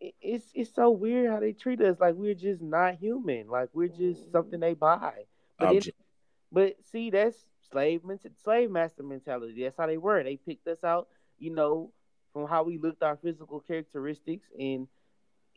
[0.01, 3.89] it's it's so weird how they treat us like we're just not human, like we're
[3.89, 5.25] just something they buy.
[5.59, 5.95] But, it,
[6.53, 7.39] but see, that's
[7.71, 8.03] slave
[8.43, 9.63] slave master mentality.
[9.63, 10.23] That's how they were.
[10.23, 11.93] They picked us out, you know,
[12.33, 14.89] from how we looked, our physical characteristics, and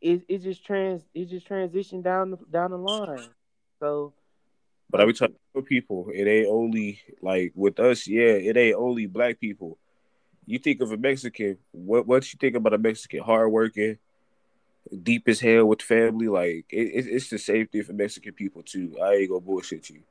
[0.02, 3.30] it it just trans it just transitioned down the, down the line.
[3.80, 4.14] So,
[4.90, 6.10] but I be talking to people.
[6.14, 8.08] It ain't only like with us.
[8.08, 9.78] Yeah, it ain't only black people.
[10.46, 11.58] You think of a Mexican.
[11.72, 13.22] What what you think about a Mexican?
[13.22, 13.98] Hardworking,
[15.04, 16.28] deep as hell with family.
[16.28, 18.98] Like it, it's the same thing for Mexican people too.
[19.04, 20.02] I ain't gonna bullshit you.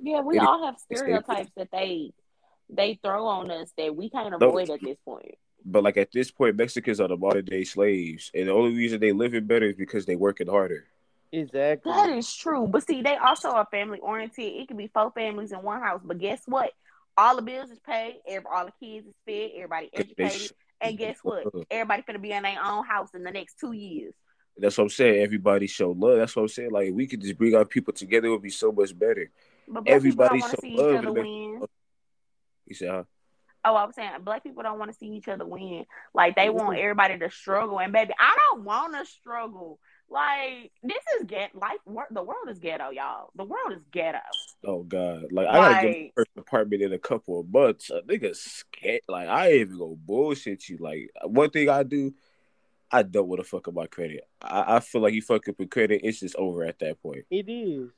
[0.00, 2.12] Yeah, we it all have stereotypes that they
[2.70, 5.36] they throw on us that we can't avoid at this point.
[5.64, 9.00] But like at this point, Mexicans are the modern day slaves, and the only reason
[9.00, 10.84] they live living better is because they working harder.
[11.32, 11.90] Exactly.
[11.90, 12.66] That is true.
[12.68, 14.44] But see, they also are family oriented.
[14.44, 16.00] It could be four families in one house.
[16.04, 16.70] But guess what?
[17.16, 18.16] All the bills is paid.
[18.28, 19.50] Every, all the kids is fed.
[19.54, 20.52] Everybody educated.
[20.80, 21.46] and guess what?
[21.46, 21.64] Uh-huh.
[21.70, 24.14] Everybody gonna be in their own house in the next two years.
[24.56, 25.22] That's what I'm saying.
[25.22, 26.18] Everybody show love.
[26.18, 26.70] That's what I'm saying.
[26.70, 29.30] Like we could just bring our people together, it would be so much better.
[29.66, 31.68] But Everybody show love.
[32.66, 33.04] You said, huh?
[33.64, 35.86] Oh, I was saying black people don't want to see each other win.
[36.12, 36.82] Like they want mm-hmm.
[36.82, 37.80] everybody to struggle.
[37.80, 39.78] And baby, I don't want to struggle.
[40.10, 41.78] Like this is get life.
[42.10, 43.30] The world is ghetto, y'all.
[43.36, 44.18] The world is ghetto.
[44.64, 45.32] Oh God!
[45.32, 47.90] Like, I gotta get first apartment in a couple of months.
[47.90, 49.00] A nigga scared.
[49.08, 50.76] Like I ain't even go bullshit you.
[50.78, 52.12] Like one thing I do,
[52.92, 54.28] I don't want to fuck up my credit.
[54.42, 57.24] I, I feel like you fuck up your credit, it's just over at that point.
[57.30, 57.90] It is.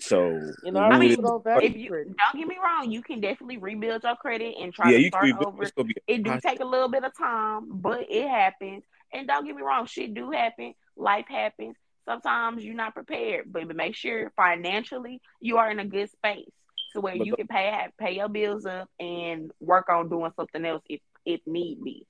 [0.00, 4.02] So you know, I mean, if you don't get me wrong, you can definitely rebuild
[4.02, 5.64] your credit and try yeah, to start over.
[6.06, 8.84] It do take a little bit of time, but it happens.
[9.12, 10.74] And don't get me wrong, shit do happen.
[10.96, 11.76] Life happens.
[12.06, 16.50] Sometimes you're not prepared, but make sure financially you are in a good space
[16.92, 20.64] to where but you can pay pay your bills up and work on doing something
[20.64, 22.06] else if if need be.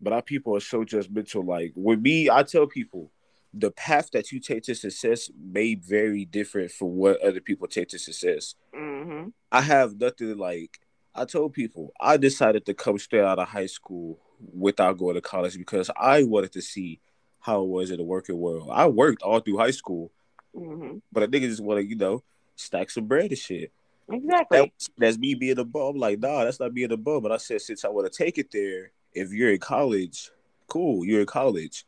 [0.00, 1.46] But our people are so judgmental.
[1.46, 3.12] Like with me, I tell people
[3.58, 7.88] the path that you take to success may very different from what other people take
[7.88, 8.54] to success.
[8.74, 9.28] Mm-hmm.
[9.50, 10.80] I have nothing like
[11.14, 14.18] I told people I decided to come straight out of high school
[14.52, 17.00] without going to college because I wanted to see
[17.40, 18.68] how it was in the working world.
[18.70, 20.12] I worked all through high school,
[20.54, 20.98] mm-hmm.
[21.10, 22.22] but a nigga just want to, you know,
[22.56, 23.72] stack some bread and shit.
[24.10, 24.58] Exactly.
[24.58, 25.94] That, that's me being a bum.
[25.94, 27.22] I'm like, nah, that's not being a bum.
[27.22, 30.30] But I said, since I want to take it there, if you're in college,
[30.68, 31.86] cool, you're in college.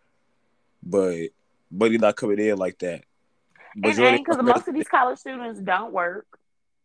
[0.82, 1.28] But
[1.70, 3.04] but you're not coming in like that.
[3.74, 6.26] and because most of these college students don't work.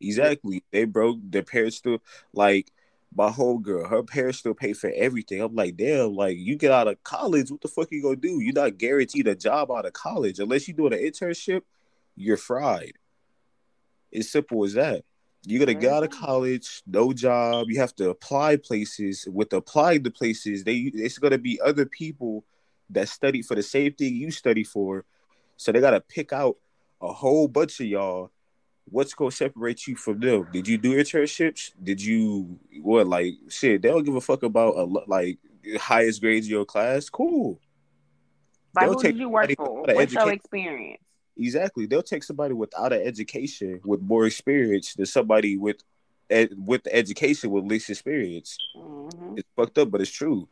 [0.01, 0.63] Exactly.
[0.71, 1.99] They broke their parents still
[2.33, 2.71] like
[3.15, 5.41] my whole girl, her parents still pay for everything.
[5.41, 8.39] I'm like, damn, like you get out of college, what the fuck you gonna do?
[8.39, 10.39] You're not guaranteed a job out of college.
[10.39, 11.61] Unless you're doing an internship,
[12.15, 12.93] you're fried.
[14.11, 15.03] It's simple as that.
[15.45, 16.25] You're gonna get out of mm-hmm.
[16.25, 17.67] college, no job.
[17.69, 19.27] You have to apply places.
[19.31, 22.45] With applying the places, they it's gonna be other people
[22.93, 25.05] that study for the same thing you study for.
[25.57, 26.57] So they gotta pick out
[27.01, 28.31] a whole bunch of y'all.
[28.85, 30.47] What's gonna separate you from them?
[30.51, 31.71] Did you do internships?
[31.81, 33.81] Did you what like shit?
[33.81, 35.39] They don't give a fuck about a like
[35.77, 37.09] highest grades in your class.
[37.09, 37.59] Cool.
[38.73, 39.81] But who did you work for?
[39.81, 40.25] What's education.
[40.25, 41.01] your experience?
[41.37, 41.85] Exactly.
[41.85, 45.77] They'll take somebody without an education with more experience than somebody with
[46.29, 48.57] ed- with the education with less experience.
[48.75, 49.37] Mm-hmm.
[49.37, 50.47] It's fucked up, but it's true.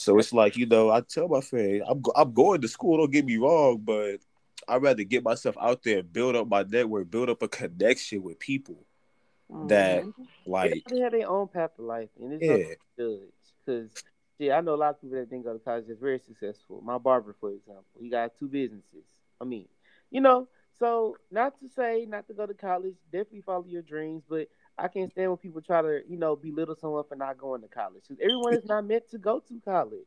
[0.00, 2.96] So it's like you know, I tell my friend, I'm go- I'm going to school.
[2.96, 4.16] Don't get me wrong, but
[4.66, 8.22] I'd rather get myself out there, and build up my network, build up a connection
[8.22, 8.82] with people
[9.52, 9.66] mm-hmm.
[9.66, 10.04] that
[10.46, 12.74] like they have their own path of life, and it's yeah.
[12.98, 13.20] judge
[13.66, 13.90] because.
[14.38, 16.80] See, I know a lot of people that didn't go to college that's very successful.
[16.82, 19.04] My barber, for example, he got two businesses.
[19.38, 19.68] I mean,
[20.10, 20.48] you know,
[20.78, 24.48] so not to say not to go to college, definitely follow your dreams, but
[24.80, 27.68] I can't stand when people try to, you know, belittle someone for not going to
[27.68, 28.02] college.
[28.08, 30.00] Because everyone is not meant to go to college.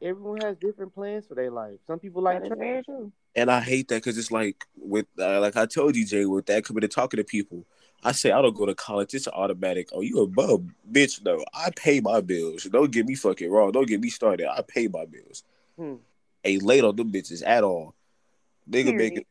[0.00, 1.78] Everyone has different plans for their life.
[1.86, 3.12] Some people like very true.
[3.34, 6.46] And I hate that because it's like with uh, like I told you, Jay, with
[6.46, 7.64] that coming to talking to people,
[8.02, 9.14] I say I don't go to college.
[9.14, 9.88] It's automatic.
[9.92, 11.24] Oh, you a bum, bitch?
[11.24, 12.64] No, I pay my bills.
[12.64, 13.70] Don't get me fucking wrong.
[13.72, 14.48] Don't get me started.
[14.50, 15.44] I pay my bills.
[15.78, 15.94] Hmm.
[16.44, 17.94] Ain't late on them bitches at all.
[18.68, 19.26] Nigga make it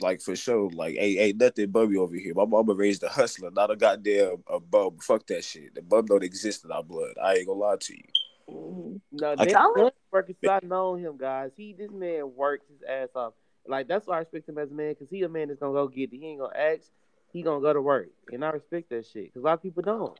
[0.00, 0.70] like for sure.
[0.70, 2.34] Like, hey, ain't nothing bummy over here.
[2.34, 4.98] My mama raised a hustler, not a goddamn a bum.
[5.00, 5.74] Fuck that shit.
[5.74, 7.14] The bum don't exist in our blood.
[7.22, 8.04] I ain't gonna lie to you.
[8.50, 8.96] Mm-hmm.
[9.12, 10.36] No, I, working.
[10.44, 11.50] So I know him, guys.
[11.56, 13.34] He this man works his ass off.
[13.66, 15.72] Like that's why I respect him as a man, because he a man that's gonna
[15.72, 16.18] go get it.
[16.18, 16.88] He ain't gonna ask.
[17.32, 19.26] He gonna go to work, and I respect that shit.
[19.26, 20.18] Because a lot of people don't.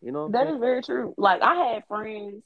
[0.00, 1.14] You know, that is very true.
[1.16, 2.42] Like I had friends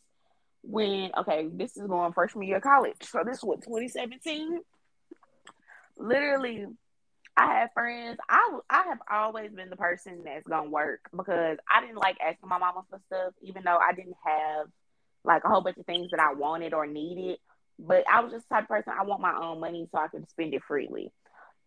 [0.63, 4.61] when okay, this is going freshman year of college, so this was 2017
[6.01, 6.67] literally
[7.37, 8.19] I have friends.
[8.29, 12.49] I I have always been the person that's gonna work because I didn't like asking
[12.49, 14.67] my mama for stuff, even though I didn't have
[15.25, 17.39] like a whole bunch of things that I wanted or needed.
[17.79, 20.09] But I was just the type of person I want my own money so I
[20.09, 21.13] could spend it freely.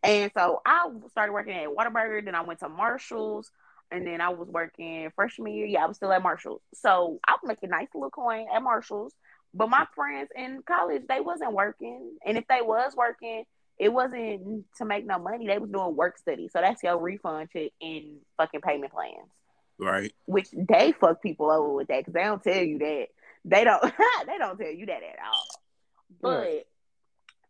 [0.03, 3.49] And so I started working at Whataburger, then I went to Marshalls,
[3.89, 5.65] and then I was working freshman year.
[5.65, 6.61] Yeah, I was still at Marshalls.
[6.73, 9.13] So I was making nice little coin at Marshalls.
[9.53, 12.17] But my friends in college, they wasn't working.
[12.25, 13.45] And if they was working,
[13.80, 15.47] it wasn't to make no money.
[15.47, 16.49] They was doing work study.
[16.51, 19.30] So that's your refund to in fucking payment plans.
[19.80, 20.13] Right.
[20.26, 23.07] Which they fuck people over with that because they don't tell you that.
[23.45, 23.84] They don't
[24.28, 25.47] they don't tell you that at all.
[26.21, 26.65] But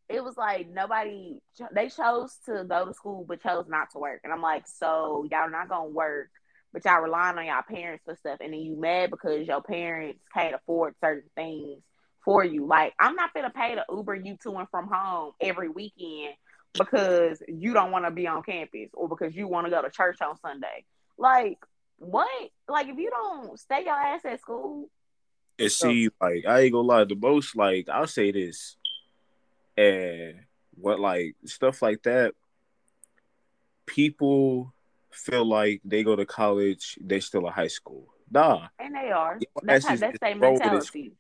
[0.10, 1.40] it was like nobody
[1.74, 4.22] they chose to go to school but chose not to work.
[4.24, 6.30] And I'm like, so y'all not gonna work,
[6.72, 10.20] but y'all relying on y'all parents for stuff, and then you mad because your parents
[10.34, 11.82] can't afford certain things
[12.24, 12.66] for you.
[12.66, 16.34] Like I'm not gonna pay to Uber you to and from home every weekend
[16.74, 19.90] because you don't want to be on campus or because you want to go to
[19.90, 20.86] church on Sunday.
[21.18, 21.60] Like
[21.98, 22.28] what?
[22.68, 24.90] Like if you don't stay your ass at school.
[25.60, 28.76] And see, like I ain't gonna lie, the most like I'll say this,
[29.78, 30.40] and
[30.76, 32.34] what like stuff like that.
[33.86, 34.74] People
[35.12, 38.68] feel like they go to college, they still in high school Nah.
[38.80, 39.40] And they are.
[39.62, 41.14] That's how that's their mentality.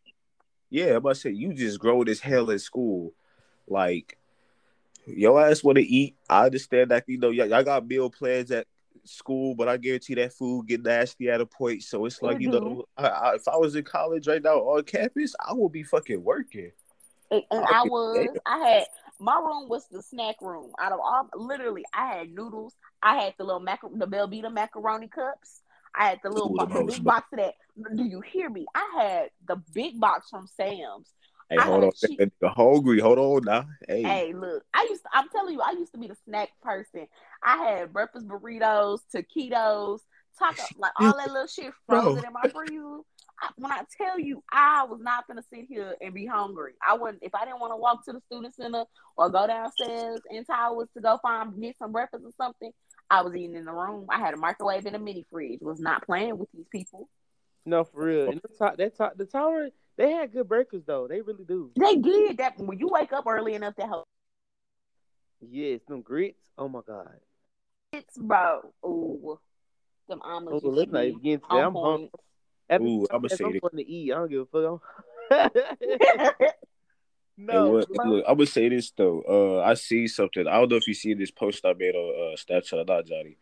[0.74, 3.14] Yeah, I'm about to say you just grown as hell in school.
[3.68, 4.18] Like
[5.06, 6.16] your ass want to eat.
[6.28, 8.66] I understand that you know y'all, y'all got meal plans at
[9.04, 11.84] school, but I guarantee that food get nasty at a point.
[11.84, 12.66] So it's like It you mm-hmm.
[12.66, 15.84] know, I, I, if I was in college right now on campus, I would be
[15.84, 16.72] fucking working.
[17.30, 18.86] And, and I was, I had
[19.20, 20.72] my room was the snack room.
[20.80, 22.74] Out of all, literally, I had noodles.
[23.04, 25.62] I had the little mac, the Velveeta macaroni cups.
[25.96, 27.56] I had the little Ooh, bo- the the big box of that.
[27.96, 28.66] Do you hear me?
[28.76, 31.08] I had the big box from Sam's.
[31.50, 33.00] Hey, I hold on, that hungry.
[33.00, 33.68] Hold on now.
[33.88, 36.50] Hey, Hey, look, I used to, I'm telling you, I used to be the snack
[36.62, 37.08] person.
[37.44, 40.00] I had breakfast burritos, taquitos,
[40.40, 43.00] taco, like all that little shit frozen in my freezer.
[43.42, 46.74] I, when I tell you, I was not gonna sit here and be hungry.
[46.88, 48.86] I wouldn't if I didn't want to walk to the student center
[49.18, 52.72] or go downstairs in towers to go find get some breakfast or something.
[53.14, 54.08] I was eating in the room.
[54.10, 55.60] I had a microwave and a mini fridge.
[55.62, 57.08] Was not playing with these people.
[57.64, 58.30] No, for real.
[58.30, 61.08] And the top, that top, the tower, they had good breakfast though.
[61.08, 61.70] They really do.
[61.80, 64.08] They did that when you wake up early enough to help.
[65.48, 66.42] Yes, them grits.
[66.58, 67.20] Oh my god.
[67.92, 68.74] It's bro.
[68.84, 69.38] Ooh,
[70.10, 70.66] them omelets.
[70.66, 71.56] Oh, let's not even get into that.
[71.56, 71.98] I'm hungry.
[72.00, 72.12] point.
[72.68, 74.12] After Ooh, I'ma this, say I'm going to eat.
[74.12, 74.80] I don't give a
[75.30, 75.54] fuck.
[77.38, 78.06] And no, what- bro.
[78.06, 79.22] look, I would say this though.
[79.28, 80.48] Uh, I see something.
[80.48, 83.06] I don't know if you see this post I made on uh, Snapchat or not,
[83.06, 83.38] Johnny,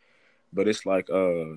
[0.53, 1.55] but it's like uh,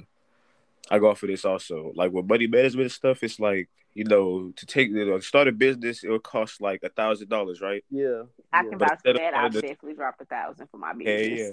[0.90, 1.92] I go for this also.
[1.94, 5.52] Like with money management stuff, it's like you know to take you know, start a
[5.52, 7.84] business, it'll cost like a thousand dollars, right?
[7.90, 8.22] yeah.
[8.52, 9.34] I can But vouch for that.
[9.34, 11.38] I'll definitely drop a thousand for my business.
[11.38, 11.46] yeah.
[11.46, 11.50] yeah.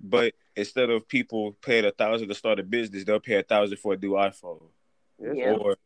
[0.00, 3.78] But instead of people paying a thousand to start a business, they'll pay a thousand
[3.78, 4.62] for a new iPhone.
[5.18, 5.52] That's Yeah.
[5.52, 5.76] Or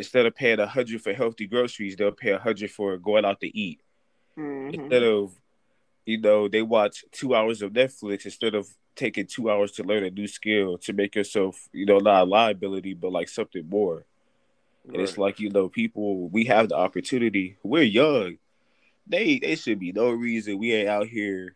[0.00, 3.38] instead of paying a hundred for healthy groceries, they'll pay a hundred for going out
[3.40, 3.78] to eat.
[4.38, 4.72] Mhm.
[4.74, 5.34] instead of
[6.06, 8.64] you know they watch two hours of netflix instead of
[8.96, 12.24] taking two hours to learn a new skill to make yourself you know not a
[12.24, 13.98] liability but like something more.
[14.92, 17.56] And it's like you know people we have the opportunity.
[17.62, 18.38] We're young.
[19.06, 21.54] They they should be no reason we ain't out here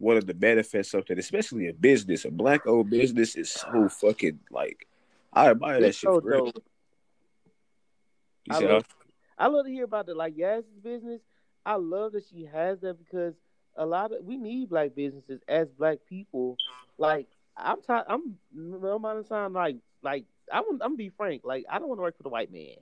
[0.00, 2.24] wanting to manifest something especially a business.
[2.24, 4.88] A black owned business is so fucking like
[5.32, 6.44] i admire that It's shit so for real.
[6.46, 6.56] dope.
[6.56, 6.62] You
[8.50, 8.84] I love.
[9.38, 11.20] I love to hear about the like Yas's business.
[11.66, 13.34] I love that she has that because
[13.76, 16.56] a lot of we need black businesses as black people.
[16.98, 17.26] Like
[17.56, 18.04] I'm tired.
[18.08, 21.42] I'm no matter sound like like I'm I'm gonna be frank.
[21.44, 22.76] Like I don't want to work for the white man.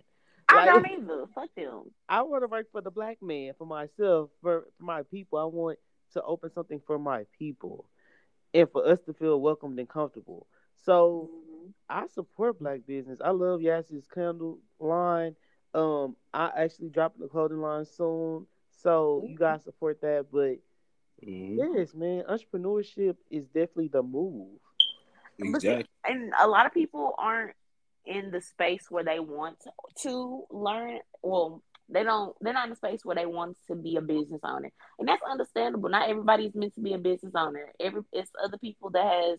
[0.48, 1.26] I don't either.
[1.34, 1.92] Fuck them.
[2.08, 5.38] I want to work for the black man, for myself, for, for my people.
[5.38, 5.78] I want
[6.12, 7.86] to open something for my people,
[8.52, 10.46] and for us to feel welcomed and comfortable.
[10.84, 11.72] So Mhm.
[11.88, 13.20] I support black business.
[13.24, 15.36] I love Yas's candle line.
[15.74, 18.46] Um, I actually dropping the clothing line soon,
[18.82, 20.26] so you guys support that.
[20.30, 20.58] But
[21.26, 21.76] Mhm.
[21.76, 24.58] yes, man, entrepreneurship is definitely the move.
[25.38, 27.56] exactly And a lot of people aren't
[28.04, 29.58] in the space where they want
[30.02, 31.00] to learn.
[31.22, 32.36] Well, they don't.
[32.40, 35.22] They're not in the space where they want to be a business owner, and that's
[35.22, 35.88] understandable.
[35.88, 37.72] Not everybody's meant to be a business owner.
[37.80, 39.38] Every it's other people that has.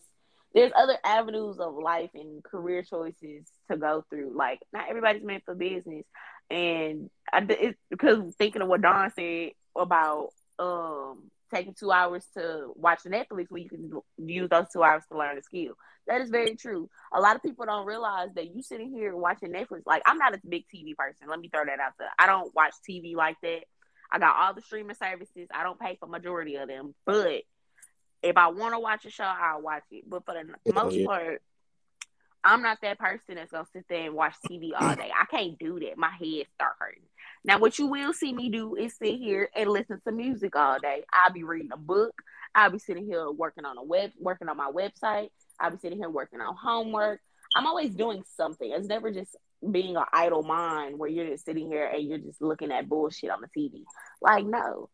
[0.54, 4.34] There's other avenues of life and career choices to go through.
[4.36, 6.06] Like not everybody's meant for business,
[6.50, 10.30] and I because thinking of what Don said about
[10.60, 15.18] um taking two hours to watch Netflix when you can use those two hours to
[15.18, 15.74] learn a skill.
[16.08, 16.90] That is very true.
[17.14, 19.82] A lot of people don't realize that you sitting here watching Netflix.
[19.86, 21.28] Like I'm not a big TV person.
[21.30, 22.10] Let me throw that out there.
[22.20, 23.62] I don't watch TV like that.
[24.12, 25.48] I got all the streaming services.
[25.54, 26.94] I don't pay for majority of them.
[27.06, 27.44] But
[28.24, 30.10] if I want to watch a show, I'll watch it.
[30.10, 31.06] But for the most yeah.
[31.06, 31.42] part,
[32.44, 35.12] I'm not that person that's gonna sit there and watch TV all day.
[35.18, 35.98] I can't do that.
[35.98, 37.04] My head start hurting.
[37.46, 40.80] Now, what you will see me do is sit here and listen to music all
[40.80, 41.04] day.
[41.12, 42.14] I'll be reading a book.
[42.56, 45.30] I'll be sitting here working on a web, working on my website.
[45.60, 47.22] I'll be sitting here working on homework.
[47.56, 48.72] I'm always doing something.
[48.72, 49.36] It's never just
[49.72, 53.30] being an idle mind where you're just sitting here and you're just looking at bullshit
[53.30, 53.84] on the TV.
[54.22, 54.90] Like, no.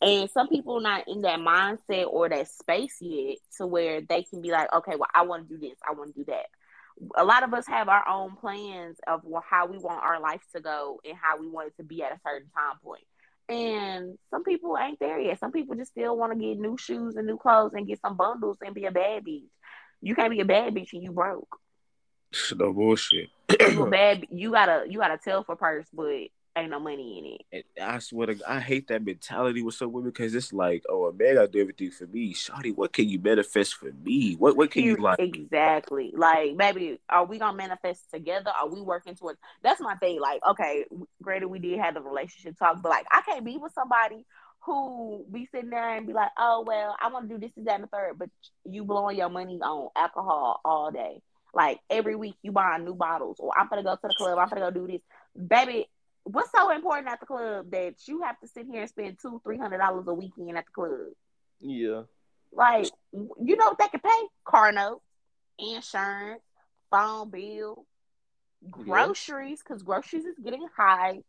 [0.00, 4.40] And some people not in that mindset or that space yet to where they can
[4.40, 6.46] be like, okay, well, I want to do this, I want to do that.
[7.16, 10.60] A lot of us have our own plans of how we want our life to
[10.60, 13.04] go and how we want it to be at a certain time point.
[13.48, 15.38] And some people ain't there yet.
[15.40, 18.16] Some people just still want to get new shoes and new clothes and get some
[18.16, 19.46] bundles and be a bad bitch.
[20.00, 21.56] You can't be a bad bitch and you broke.
[22.56, 23.30] no bullshit
[23.60, 24.26] You a bad.
[24.30, 26.28] You gotta you gotta tell for purse, but
[26.60, 27.18] ain't no money
[27.52, 27.66] in it.
[27.78, 30.84] And I swear to God, I hate that mentality with some women because it's like,
[30.88, 32.34] oh, a man gotta do everything for me.
[32.34, 34.34] Shawty, what can you manifest for me?
[34.34, 35.18] What what can you like?
[35.18, 36.12] Exactly.
[36.14, 38.50] Like, baby, are we gonna manifest together?
[38.50, 39.38] Are we working towards?
[39.62, 40.20] That's my thing.
[40.20, 40.84] Like, okay,
[41.22, 44.24] granted, we did have the relationship talk, but like, I can't be with somebody
[44.60, 47.64] who be sitting there and be like, oh well, I want to do this, this,
[47.64, 48.28] that, and the third, but
[48.64, 51.22] you blowing your money on alcohol all day.
[51.54, 54.48] Like every week you buying new bottles, or I'm gonna go to the club, I'm
[54.48, 55.00] gonna go do this.
[55.48, 55.88] Baby,
[56.32, 59.40] what's so important at the club that you have to sit here and spend two,
[59.44, 61.12] three hundred dollars a weekend at the club?
[61.60, 62.02] Yeah.
[62.52, 64.26] Like, you know what they can pay?
[64.44, 65.02] Car note,
[65.58, 66.42] insurance,
[66.90, 67.84] phone bill,
[68.70, 71.20] groceries, because groceries is getting high.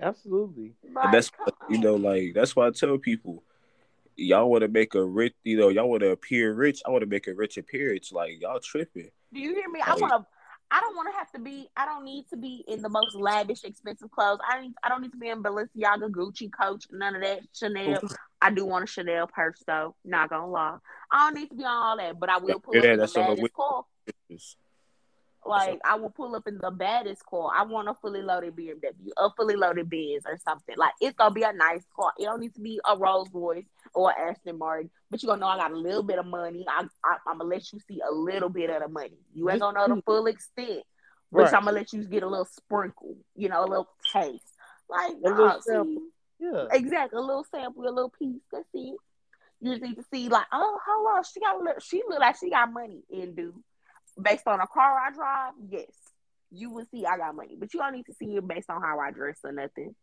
[0.00, 0.74] Absolutely.
[0.92, 3.42] Like, And that's come you know, like that's why I tell people,
[4.16, 6.82] y'all want to make a rich, you know, y'all want to appear rich.
[6.86, 8.12] I want to make a rich appearance.
[8.12, 9.10] Like y'all tripping.
[9.32, 9.80] Do you hear me?
[9.84, 10.26] I want to.
[10.72, 11.68] I don't want to have to be.
[11.76, 14.38] I don't need to be in the most lavish, expensive clothes.
[14.48, 14.74] I don't.
[14.82, 17.40] I don't need to be in Balenciaga, Gucci, Coach, none of that.
[17.54, 18.00] Chanel.
[18.40, 19.94] I do want a Chanel purse though.
[20.02, 20.78] Not gonna lie.
[21.12, 22.90] I don't need to be on all that, but I will pull Yeah, up in
[22.92, 23.84] the that's on the baddest car.
[25.44, 27.50] Like I will pull up in the baddest car.
[27.54, 30.76] I want a fully loaded BMW, a fully loaded Benz or something.
[30.76, 32.12] Like it's gonna be a nice car.
[32.18, 33.64] It don't need to be a Rolls Royce
[33.94, 34.90] or Aston Martin.
[35.10, 36.64] But you gonna know I got a little bit of money.
[36.68, 39.18] I, I I'm gonna let you see a little bit of the money.
[39.34, 40.84] You ain't gonna know the full extent,
[41.32, 41.54] but Right.
[41.54, 43.16] I'm gonna let you get a little sprinkle.
[43.34, 44.44] You know, a little taste.
[44.88, 46.02] Like A little sample.
[46.38, 46.66] Yeah.
[46.72, 48.42] exactly a little sample, a little piece.
[48.52, 48.96] That's it.
[49.60, 52.18] You just need to see like, oh, hold on, she got a little, she look
[52.18, 53.54] like she got money in do
[54.20, 55.52] based on a car I drive.
[55.68, 55.92] Yes,
[56.50, 58.80] you will see I got money, but you don't need to see it based on
[58.80, 59.94] how I dress or nothing.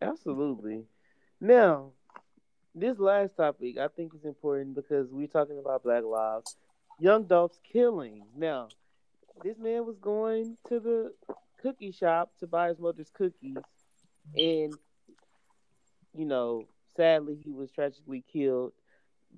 [0.00, 0.84] Absolutely.
[1.40, 1.90] Now,
[2.74, 6.56] this last topic I think is important because we're talking about Black Lives.
[6.98, 8.22] Young Dolph's killing.
[8.36, 8.68] Now,
[9.42, 11.12] this man was going to the
[11.60, 13.56] cookie shop to buy his mother's cookies,
[14.36, 14.74] and
[16.14, 16.66] you know,
[16.96, 18.72] sadly, he was tragically killed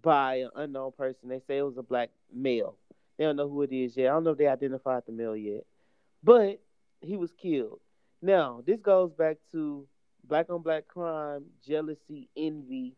[0.02, 1.28] by an unknown person.
[1.28, 2.76] They say it was a black male.
[3.16, 4.06] They don't know who it is yet.
[4.06, 5.64] I don't know if they identified the male yet,
[6.22, 6.60] but
[7.00, 7.80] he was killed.
[8.20, 9.86] Now, this goes back to
[10.26, 12.96] black on black crime, jealousy, envy.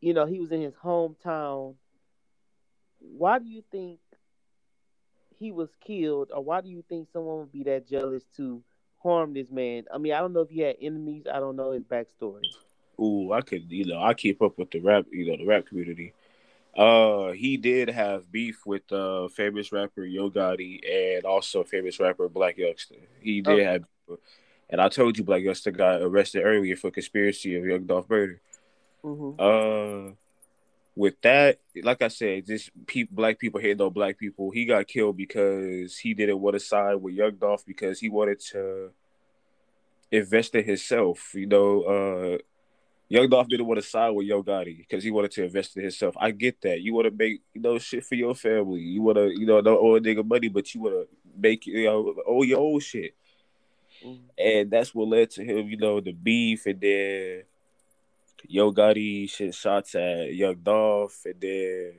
[0.00, 1.74] You know, he was in his hometown.
[2.98, 4.00] Why do you think
[5.38, 8.62] he was killed, or why do you think someone would be that jealous to
[9.02, 9.84] harm this man?
[9.92, 11.24] I mean, I don't know if he had enemies.
[11.32, 12.42] I don't know his backstory.
[12.98, 15.66] Ooh, I could, you know, I keep up with the rap, you know, the rap
[15.66, 16.14] community.
[16.76, 20.80] Uh, he did have beef with uh famous rapper Yo Gotti
[21.16, 22.98] and also famous rapper Blac Youngsta.
[23.20, 23.64] He did Okay.
[23.64, 23.84] have,
[24.68, 28.40] and I told you Blac Youngsta got arrested earlier for conspiracy of Young Dolph murder.
[29.04, 29.38] Mm-hmm.
[29.38, 30.14] Uh,
[30.96, 34.50] with that, like I said, just pe- black people hate on black people.
[34.50, 38.40] He got killed because he didn't want to side with Young Dolph because he wanted
[38.52, 38.90] to
[40.10, 41.34] invest in himself.
[41.34, 42.38] You know, uh,
[43.08, 45.82] Young Dolph didn't want to side with Yo Gotti because he wanted to invest in
[45.82, 46.16] himself.
[46.18, 46.80] I get that.
[46.80, 48.80] You want to make you know shit for your family.
[48.80, 51.66] You want to you know don't owe a nigga money, but you want to make
[51.66, 53.14] you know owe your own shit.
[54.04, 54.22] Mm-hmm.
[54.38, 57.42] And that's what led to him, you know, the beef, and then
[58.48, 61.92] Yo Gotti shit shots at Young Dolph, and then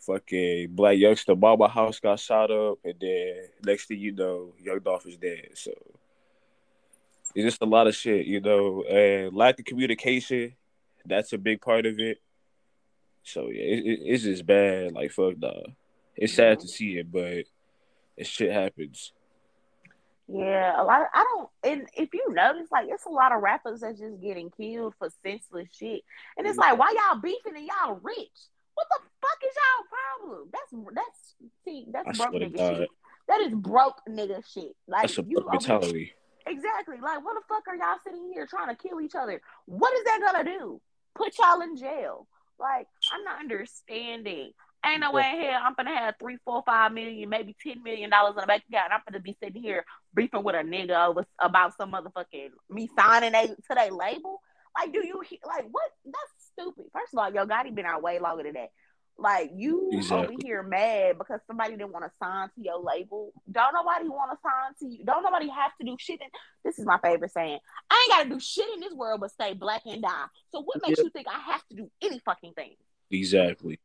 [0.00, 3.34] fucking Blac Youngsta Mama House got shot up, and then
[3.64, 5.50] next thing you know, Young Dolph is dead.
[5.54, 5.72] So
[7.34, 10.54] it's just a lot of shit, you know, and lack of communication.
[11.04, 12.18] That's a big part of it.
[13.22, 14.92] So yeah, it, it, it's just bad.
[14.92, 15.52] Like fuck, nah.
[16.16, 17.44] It's sad to see it, but
[18.16, 19.12] it shit happens.
[20.32, 21.00] Yeah, a lot.
[21.00, 21.48] Of, I don't.
[21.64, 25.08] And if you notice, like it's a lot of rappers that's just getting killed for
[25.24, 26.02] senseless shit,
[26.36, 28.28] and it's like, why y'all beefing and y'all rich?
[28.74, 30.48] What the fuck is y'all problem?
[30.52, 32.88] That's that's see, I that's broke nigga shit.
[33.28, 34.76] That is broke nigga shit.
[34.86, 36.12] Like That's a you mentality.
[36.46, 36.96] Exactly.
[37.00, 39.40] Like, what the fuck are y'all sitting here trying to kill each other?
[39.66, 40.80] What is that gonna do?
[41.14, 42.26] Put y'all in jail?
[42.58, 44.52] Like, I'm not understanding.
[44.84, 48.08] Ain't no way in hell I'm gonna have three, four, five million, maybe ten million
[48.08, 48.86] dollars in the bank account.
[48.86, 49.84] And I'm gonna be sitting here
[50.14, 54.40] beefing with a nigga over about some motherfucking me signing a to their label.
[54.78, 55.90] Like, do you like what?
[56.04, 56.86] That's stupid.
[56.92, 58.70] First of all, yo, Gotti been out way longer than that.
[59.20, 60.34] Like you Exactly.
[60.34, 63.32] over here mad because somebody didn't want to sign to your label.
[63.52, 65.04] Don't nobody want to sign to you.
[65.04, 66.20] Don't nobody have to do shit.
[66.22, 66.28] In,
[66.64, 67.58] this is my favorite saying.
[67.90, 70.24] I ain't got to do shit in this world but stay black and die.
[70.52, 71.04] So what makes Yeah.
[71.04, 72.76] you think I have to do any fucking thing?
[73.10, 73.78] Exactly.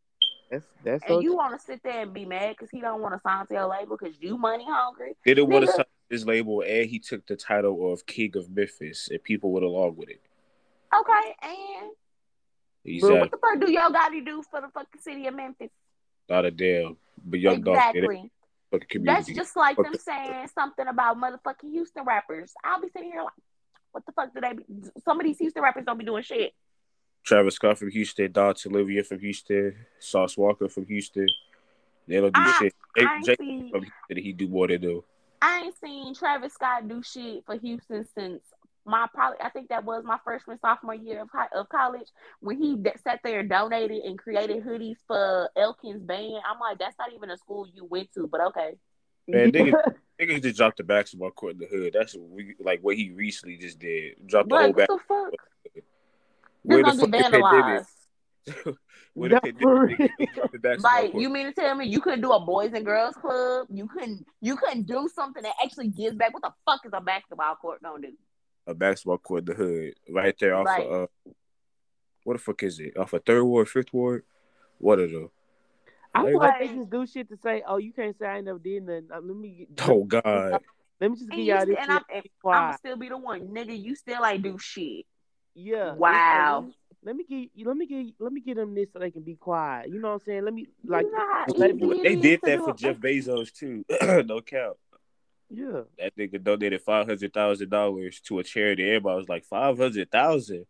[0.50, 3.02] That's that's And so you want to sit there and be mad because he don't
[3.02, 5.18] want to sign to your label because you money hungry?
[5.26, 5.76] Didn't want to Nigga.
[5.76, 9.66] sign his label, and he took the title of King of Memphis, and people went
[9.66, 10.22] along with it.
[10.98, 11.90] Okay, and
[12.86, 13.20] but Exactly.
[13.20, 15.72] what the fuck do y'all got to do for the fucking city of Memphis?
[16.30, 16.98] Not a damn.
[17.26, 18.30] But Young Dolph did it.
[18.72, 19.02] exactly.
[19.04, 22.54] That's just like them saying something about motherfucking Houston rappers.
[22.64, 23.34] I'll be sitting here like,
[23.92, 24.54] what the fuck do they?
[24.54, 24.64] Be?
[25.04, 26.54] Some of these Houston rappers don't be doing shit.
[27.24, 31.26] Travis Scott from Houston, Don Toliver from Houston, Sauce Walka from Houston.
[32.08, 32.76] They don't do I- shit.
[33.00, 35.04] I seen, from Houston, he do more than do.
[35.42, 38.44] I ain't seen Travis Scott do shit for Houston since
[38.86, 39.38] my probably.
[39.42, 42.08] I think that was my freshman sophomore year of high, of college
[42.40, 46.36] when he d- sat there and donated and created hoodies for Elkins band.
[46.50, 48.76] I'm like, that's not even a school you went to, but okay.
[49.28, 49.74] Man, niggas,
[50.22, 51.94] niggas just dropped the basketball court in the hood.
[51.94, 54.16] That's what we, like what he recently just did.
[54.28, 54.88] Dropped the whole But what back.
[54.88, 55.84] the fuck?
[56.64, 57.46] Where the gonna get the pandemic?
[57.46, 57.88] vandalized.
[59.16, 60.00] Where the Yeah, for pandemic?
[60.20, 62.72] niggas dropped the basketball Like you mean to tell me you couldn't do a boys
[62.74, 63.68] and girls club?
[63.72, 66.34] You couldn't you couldn't do something that actually gives back.
[66.34, 68.14] What the fuck is a basketball court gonna do?
[68.68, 70.86] A basketball court the hood, right there off Right.
[70.86, 71.32] of uh,
[72.24, 72.98] what the fuck is it?
[72.98, 74.24] Off of third ward, fifth ward?
[74.80, 75.30] What are those?
[76.14, 78.38] I feel Like- like they just do shit to say, "Oh, you can't say I
[78.38, 80.24] ain't never did nothing." Uh, let me get, Oh God!
[81.02, 81.78] let me just And, give you y'all st- this.
[81.78, 83.80] and shit I'm, and and I'm still be the one, nigga.
[83.82, 85.06] You still ain't do shit.
[85.54, 85.94] Yeah.
[85.94, 86.60] Wow.
[86.62, 89.12] let me- Let me get let me get let me get them this so they
[89.12, 89.90] can be quiet.
[89.90, 90.44] You know what I'm saying?
[90.46, 93.86] Let me like you let me- They did that for Jeff Bezos too.
[94.26, 94.78] no count.
[95.50, 95.82] Yeah.
[96.00, 98.84] That nigga donated five hundred thousand dollars to a charity.
[98.84, 100.66] Everybody was like five hundred thousand.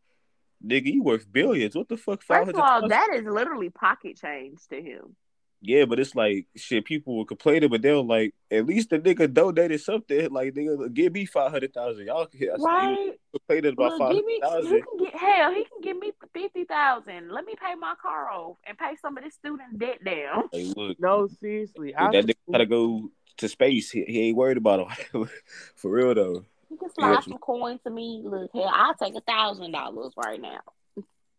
[0.66, 1.76] Nigga, you worth billions.
[1.76, 2.24] What the fuck?
[2.24, 2.90] Five First hundred of all, thousand.
[2.90, 5.16] that is literally pocket change to him.
[5.62, 6.86] Yeah, but it's like shit.
[6.86, 10.30] People were complaining, but they were like, at least the nigga donated something.
[10.32, 12.06] Like nigga, give me five hundred thousand.
[12.06, 13.14] Y'all can Right?
[13.32, 14.78] complaining about Look, five give hundred me.
[14.78, 15.52] He can get hell.
[15.52, 17.32] He can give me fifty thousand.
[17.32, 20.44] Let me pay my car off and pay some of this student debt down.
[20.54, 21.96] Like, look, No, seriously.
[21.96, 23.92] I that nigga gotta go to space.
[23.92, 25.30] He, he ain't worried about it.
[25.76, 26.46] For real though.
[26.70, 28.22] You can slide some coin to me.
[28.26, 30.60] Look, hell, I'll take a thousand dollars right now.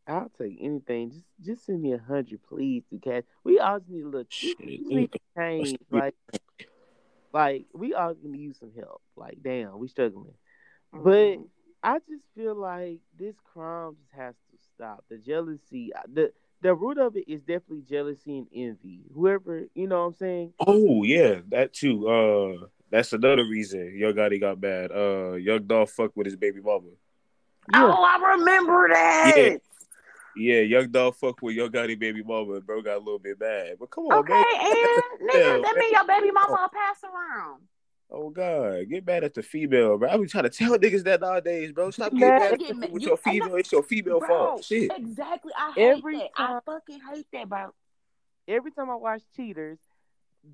[0.06, 1.10] I'll take anything.
[1.10, 3.24] Just just send me a hundred, please, to cash.
[3.42, 5.78] We all just need a little Shit, we need to change.
[5.90, 6.14] Like
[7.32, 9.02] like we all gonna use some help.
[9.16, 10.34] Like damn, we struggling.
[10.92, 11.48] But Mhm.
[11.82, 15.04] I just feel like this crime just has to stop.
[15.08, 16.32] The jealousy, the
[16.62, 19.02] the root of it is definitely jealousy and envy.
[19.14, 20.52] Whoever, you know what I'm saying?
[20.66, 22.08] Oh yeah, that too.
[22.08, 24.90] Uh, that's another reason Young Gotti got mad.
[24.92, 26.88] Uh, Young Dolph fucked with his baby mama.
[27.72, 27.84] Yeah.
[27.84, 29.32] Oh, I remember that.
[29.36, 29.56] Yeah.
[30.38, 33.38] Yeah, Young Dolph fuck with Young Gotti baby mama, and bro got a little bit
[33.38, 33.76] bad.
[33.80, 34.44] But come on, Okay, man.
[34.60, 37.62] and nigga, Yeah, that mean your baby mama a pass around.
[38.10, 40.08] Oh God, get mad at the female, bro.
[40.08, 41.90] I be trying to tell niggas that nowadays, bro.
[41.90, 43.54] Stop getting mad mad at at Get people with you- your female.
[43.56, 44.64] It's your female Bro, fault.
[44.64, 44.92] Shit.
[44.96, 45.52] Exactly.
[45.58, 46.28] I hate Every that.
[46.36, 47.74] time- I fucking hate that, bro.
[48.48, 49.78] Every time I watch cheaters,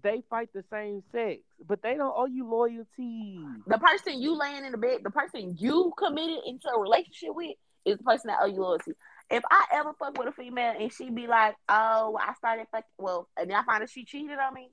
[0.03, 3.38] they fight the same sex, but they don't owe you loyalty.
[3.66, 7.55] The person you laying in the bed, the person you committed into a relationship with,
[7.84, 8.92] is the person that owe you loyalty.
[9.30, 12.88] If I ever fuck with a female and she be like, "Oh, I started fucking,"
[12.96, 14.70] well, and then I find out she cheated on me,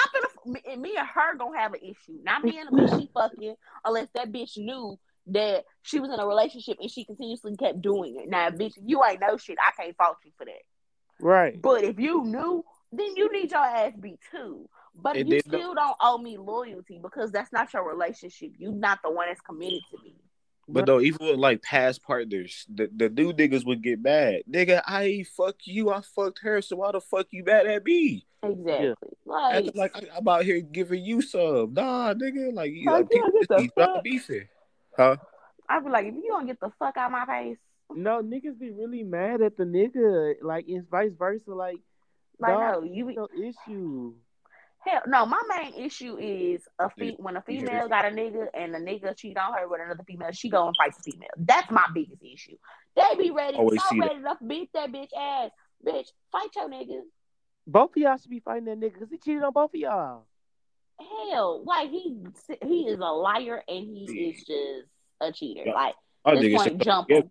[0.00, 2.18] I'm gonna me, and me and her gonna have an issue.
[2.22, 4.98] Not me and the bitch she fucking, unless that bitch knew
[5.28, 8.28] that she was in a relationship and she continuously kept doing it.
[8.28, 10.62] Now, bitch, if you ain't know shit, I can't fault you for that.
[11.20, 11.60] Right.
[11.60, 14.68] But if you knew, then you need your ass beat too.
[14.94, 18.52] But And you still don't owe me loyalty because that's not your relationship.
[18.58, 20.16] You're not the one that's committed to me.
[20.72, 24.42] But though, even with like past partners, the, the new niggas would get mad.
[24.50, 27.84] Nigga, I ain't fuck you, I fucked her, so why the fuck you mad at
[27.84, 28.26] me?
[28.42, 28.94] Exactly.
[29.26, 31.74] Like, Acting like I, I'm out here giving you some.
[31.74, 34.48] Nah, nigga, like, you, Fuck like you, people get the fuck- beefing.
[34.96, 35.16] Huh?
[35.68, 37.58] I be like, if you don't get the fuck out my face,
[37.94, 40.34] No, niggas be really mad at the nigga.
[40.42, 41.54] Like it's vice versa.
[41.54, 41.78] Like,
[42.40, 44.14] like dog, no, you be no issue.
[44.80, 45.26] Hell no.
[45.26, 48.46] My main issue is a fe- Yeah, when a you heard female got a nigga
[48.54, 51.28] and the nigga cheat on her with another female, she go and fight the female.
[51.36, 52.56] That's my biggest issue.
[52.96, 54.06] They be ready, Always so see that.
[54.08, 55.50] ready to beat that bitch ass.
[55.86, 57.00] Bitch, fight your nigga.
[57.66, 60.26] Both of y'all should be fighting that nigga because he cheated on both of y'all.
[61.30, 62.18] Hell, like he
[62.62, 64.88] he is a liar and he is just
[65.20, 65.62] a cheater.
[65.66, 65.72] Yeah.
[65.74, 67.30] Like Oh, this nigga, point, jump him.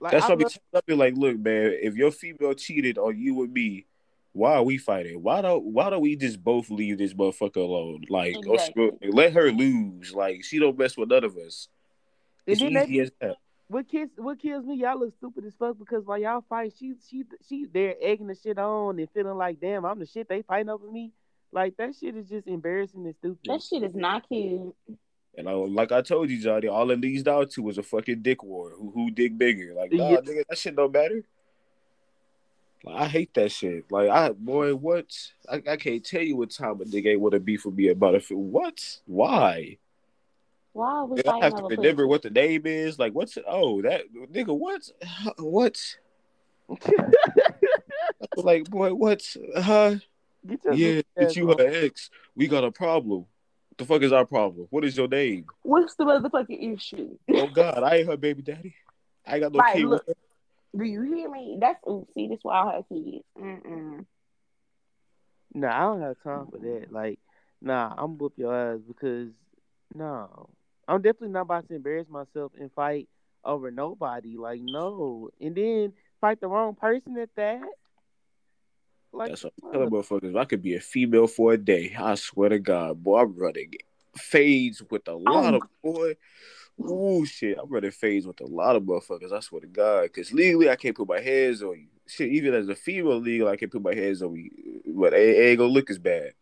[0.00, 2.54] Like, That's I what I be love- telling them, like, look, man, if your female
[2.54, 3.86] cheated on you and me,
[4.32, 5.22] why are we fighting?
[5.22, 8.04] Why don't why don't we just both leave this motherfucker alone?
[8.08, 8.90] Like, or Exactly.
[9.00, 10.14] screw- let her lose.
[10.14, 11.68] Like, she don't mess with none of us.
[12.46, 13.36] It's then they as that.
[13.68, 16.94] what kills what kills me, y'all look stupid as fuck because while y'all fight, she
[17.08, 20.42] she she there egging the shit on and feeling like damn, I'm the shit they
[20.42, 21.12] fighting over me.
[21.52, 23.38] Like that shit is just embarrassing and stupid.
[23.46, 24.74] That shit is not cute.
[25.36, 28.22] And I, like I told you, Johnny, all it leads down to was a fucking
[28.22, 28.70] dick war.
[28.76, 29.74] Who who dig bigger?
[29.74, 30.16] Like, nah, Yeah.
[30.18, 31.24] nigga, that shit don't matter.
[32.84, 33.90] Like, I hate that shit.
[33.90, 35.06] Like, I boy, what?
[35.50, 37.88] I, I can't tell you what time a nigga ain't want to be for me
[37.88, 38.36] about if it.
[38.36, 38.98] What?
[39.06, 39.78] Why?
[40.72, 42.98] Why we I have to remember what the name is.
[42.98, 44.02] Like, what's oh that
[44.32, 44.56] nigga?
[44.56, 44.82] What?
[45.38, 45.78] What?
[48.36, 49.22] like, boy, what?
[49.56, 49.96] Huh?
[50.72, 52.10] Yeah, it's you her ex.
[52.34, 53.26] We got a problem.
[53.68, 54.68] What the fuck is our problem?
[54.70, 55.46] What is your name?
[55.62, 57.16] What's the motherfucking issue?
[57.34, 58.74] Oh God, I ain't her baby daddy.
[59.26, 60.06] I ain't got no Right, kid look.
[60.06, 60.22] with her.
[60.76, 61.58] Do you hear me?
[61.60, 63.24] That's ooh, see, this why I have kids.
[63.38, 64.04] Mm-mm.
[65.54, 66.86] Nah, I don't have time for that.
[66.90, 67.18] Like,
[67.60, 69.30] nah, I'm whoop your ass because
[69.94, 70.48] no,
[70.86, 73.08] I'm definitely not about to embarrass myself and fight
[73.44, 74.36] over nobody.
[74.36, 77.62] Like, no, and then fight the wrong person at that.
[79.12, 80.38] Like, That's what I'm telling motherfuckers.
[80.38, 83.72] I could be a female for a day, I swear to God, boy, I'm running
[84.16, 86.14] fades with a oh lot of boy.
[86.88, 89.32] Ooh, shit, I'm running fades with a lot of motherfuckers.
[89.32, 91.86] I swear to God, because legally I can't put my hands on you.
[92.06, 94.50] Shit, even as a female legal, I can't put my hands on you,
[94.86, 96.32] but it ain't gonna look as bad.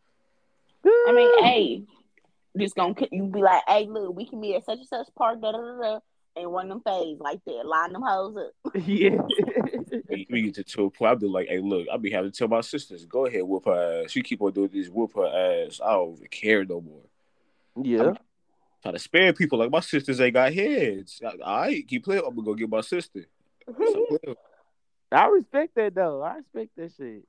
[0.85, 1.83] I mean, hey,
[2.59, 5.41] just gonna you be like, hey, look, we can be at such and such park,
[5.41, 6.01] da da da da,
[6.37, 8.73] and one of them fades like that, line them hoes up.
[8.87, 9.21] yeah.
[10.09, 12.31] we we get to, to a point, I'll be like, hey, look, I'll be having
[12.31, 14.13] to tell my sisters, go ahead, whoop her ass.
[14.13, 15.27] She keep on doing this, whoop her
[15.67, 15.81] ass.
[15.85, 17.03] I don't even care no more.
[17.83, 18.13] yeah.
[18.83, 21.21] Try to spare people like my sisters ain't got heads.
[21.25, 22.23] All right, keep playing.
[22.25, 23.27] I'm gonna go get my sister.
[25.11, 26.23] I respect that though.
[26.23, 27.25] I respect that shit.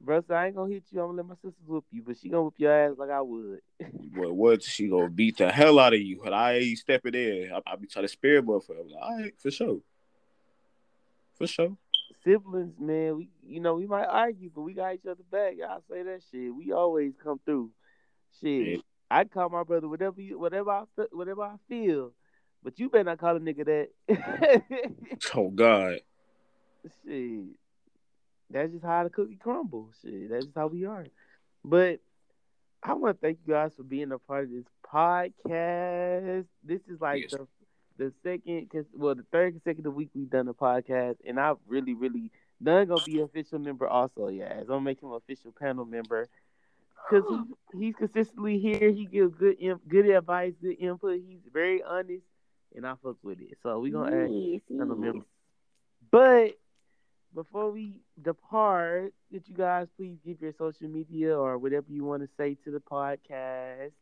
[0.00, 1.00] Bro, so I ain't gonna hit you.
[1.00, 3.20] I'm gonna let my sisters whoop you, but she gonna whoop your ass like I
[3.20, 3.60] would.
[4.14, 4.34] What?
[4.34, 4.62] What?
[4.62, 7.50] She gonna beat the hell out of you, and I ain't stepping in.
[7.52, 8.80] I, I be trying to spare motherfucker.
[8.80, 9.80] I'm like, all right, for sure,
[11.36, 11.76] for sure.
[12.24, 15.54] Siblings, man, we you know we might argue, but we got each other back.
[15.56, 16.54] Y'all say that shit.
[16.54, 17.70] We always come through.
[18.40, 18.82] Shit.
[19.10, 22.12] I call my brother whatever you, whatever I whatever I feel,
[22.62, 24.62] but you better not call a nigga that.
[25.34, 26.00] Oh God,
[27.04, 27.44] shit,
[28.50, 29.94] that's just how the cookie crumbles.
[30.02, 31.06] Shit, that's just how we are.
[31.64, 32.00] But
[32.82, 36.44] I want to thank you guys for being a part of this podcast.
[36.64, 37.32] This is like Yes.
[37.32, 37.46] the
[37.98, 41.94] the second, cause well, the third consecutive week we've done a podcast, and I've really,
[41.94, 42.30] really
[42.62, 44.28] done gonna be an official member also.
[44.28, 46.28] Yeah, I'm gonna make him an official panel member,
[47.10, 47.22] cause
[47.72, 48.90] he, he's consistently here.
[48.90, 49.56] He gives good
[49.88, 51.20] good advice, good input.
[51.26, 52.24] He's very honest,
[52.74, 53.58] and I fuck with it.
[53.62, 54.98] So we gonna add yes, panel yes.
[54.98, 55.26] member.
[56.10, 56.58] But
[57.34, 62.22] before we depart, could you guys please give your social media or whatever you want
[62.22, 63.92] to say to the podcast?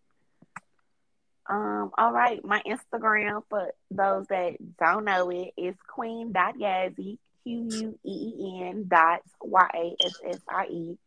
[1.47, 7.19] Um, all right, my Instagram for those that don't know it is queen dot yazzie
[7.43, 10.99] Q U E E N dot Y A S S I E.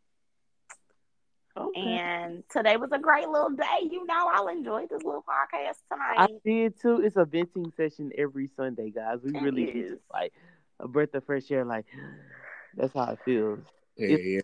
[1.57, 1.81] Okay.
[1.81, 3.79] And today was a great little day.
[3.89, 6.15] You know, I'll enjoy this little podcast tonight.
[6.17, 7.01] I did too.
[7.01, 9.19] It's a venting session every Sunday, guys.
[9.23, 9.91] We It really is.
[9.91, 10.33] do like
[10.79, 11.65] a breath of fresh air.
[11.65, 11.85] Like
[12.75, 13.59] that's how it feels.
[13.97, 14.41] yeah, If- yeah.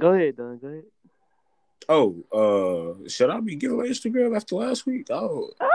[0.00, 0.58] Go ahead, Don.
[0.58, 0.84] Go ahead.
[1.88, 5.08] Oh, uh, should I be giving my Instagram after last week?
[5.10, 5.66] Oh, Ah!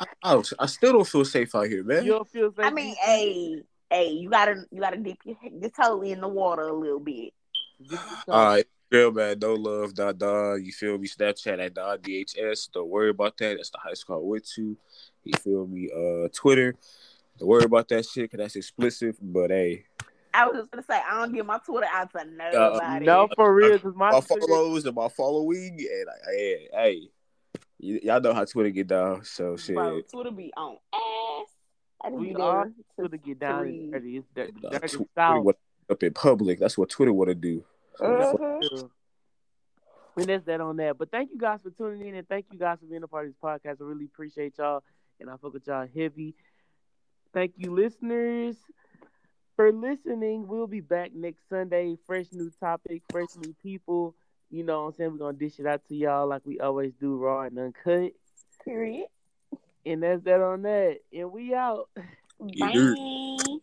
[0.00, 2.04] I, I, I still don't feel safe out here, man.
[2.04, 2.64] You don't feel safe.
[2.64, 6.62] I mean, hey, hey, you gotta you gotta dip your, your toe in the water
[6.62, 7.32] a little bit.
[8.26, 8.64] All right,
[8.94, 10.54] girl, man, no love, da da.
[10.54, 11.08] You feel me?
[11.08, 12.70] Snapchat at da DHS.
[12.72, 13.56] Don't worry about that.
[13.56, 14.76] That's the high school I went to.
[15.24, 15.90] You feel me?
[15.90, 16.74] Uh, Twitter.
[17.38, 19.16] Don't worry about that shit, cause that's explicit.
[19.20, 19.84] But hey,
[20.32, 23.06] I was just gonna say I don't give my Twitter out to nobody.
[23.06, 27.08] No, for real, because my my Twitter- follows and my following, and I, hey, hey,
[27.80, 29.24] y- y'all know how Twitter get down.
[29.24, 29.74] So shit.
[29.74, 31.48] Bro, Twitter be on ass.
[32.04, 34.16] I We be all there to- Twitter get down to and dirty.
[34.18, 35.44] It's dirty, Nah, dirty Twitter south.
[35.44, 35.56] wanna
[35.90, 36.58] up in public.
[36.60, 37.58] That's what Twitter want to do.
[37.58, 37.73] So, Mhm.
[37.98, 38.90] True.
[40.16, 40.96] And that's that on that.
[40.98, 43.26] But thank you guys for tuning in and thank you guys for being a part
[43.26, 43.80] of this podcast.
[43.80, 44.82] I really appreciate y'all
[45.20, 46.34] and I fuck with y'all heavy.
[47.32, 48.56] Thank you, listeners,
[49.56, 50.46] for listening.
[50.46, 51.96] We'll be back next Sunday.
[52.06, 54.14] Fresh new topic, fresh new people.
[54.50, 55.12] You know what I'm saying?
[55.12, 58.12] We're gonna dish it out to y'all like we always do, raw and uncut.
[58.64, 59.06] Period.
[59.84, 60.98] And that's that on that.
[61.12, 61.88] And we out.
[62.44, 62.96] You do.
[63.36, 63.56] Bye.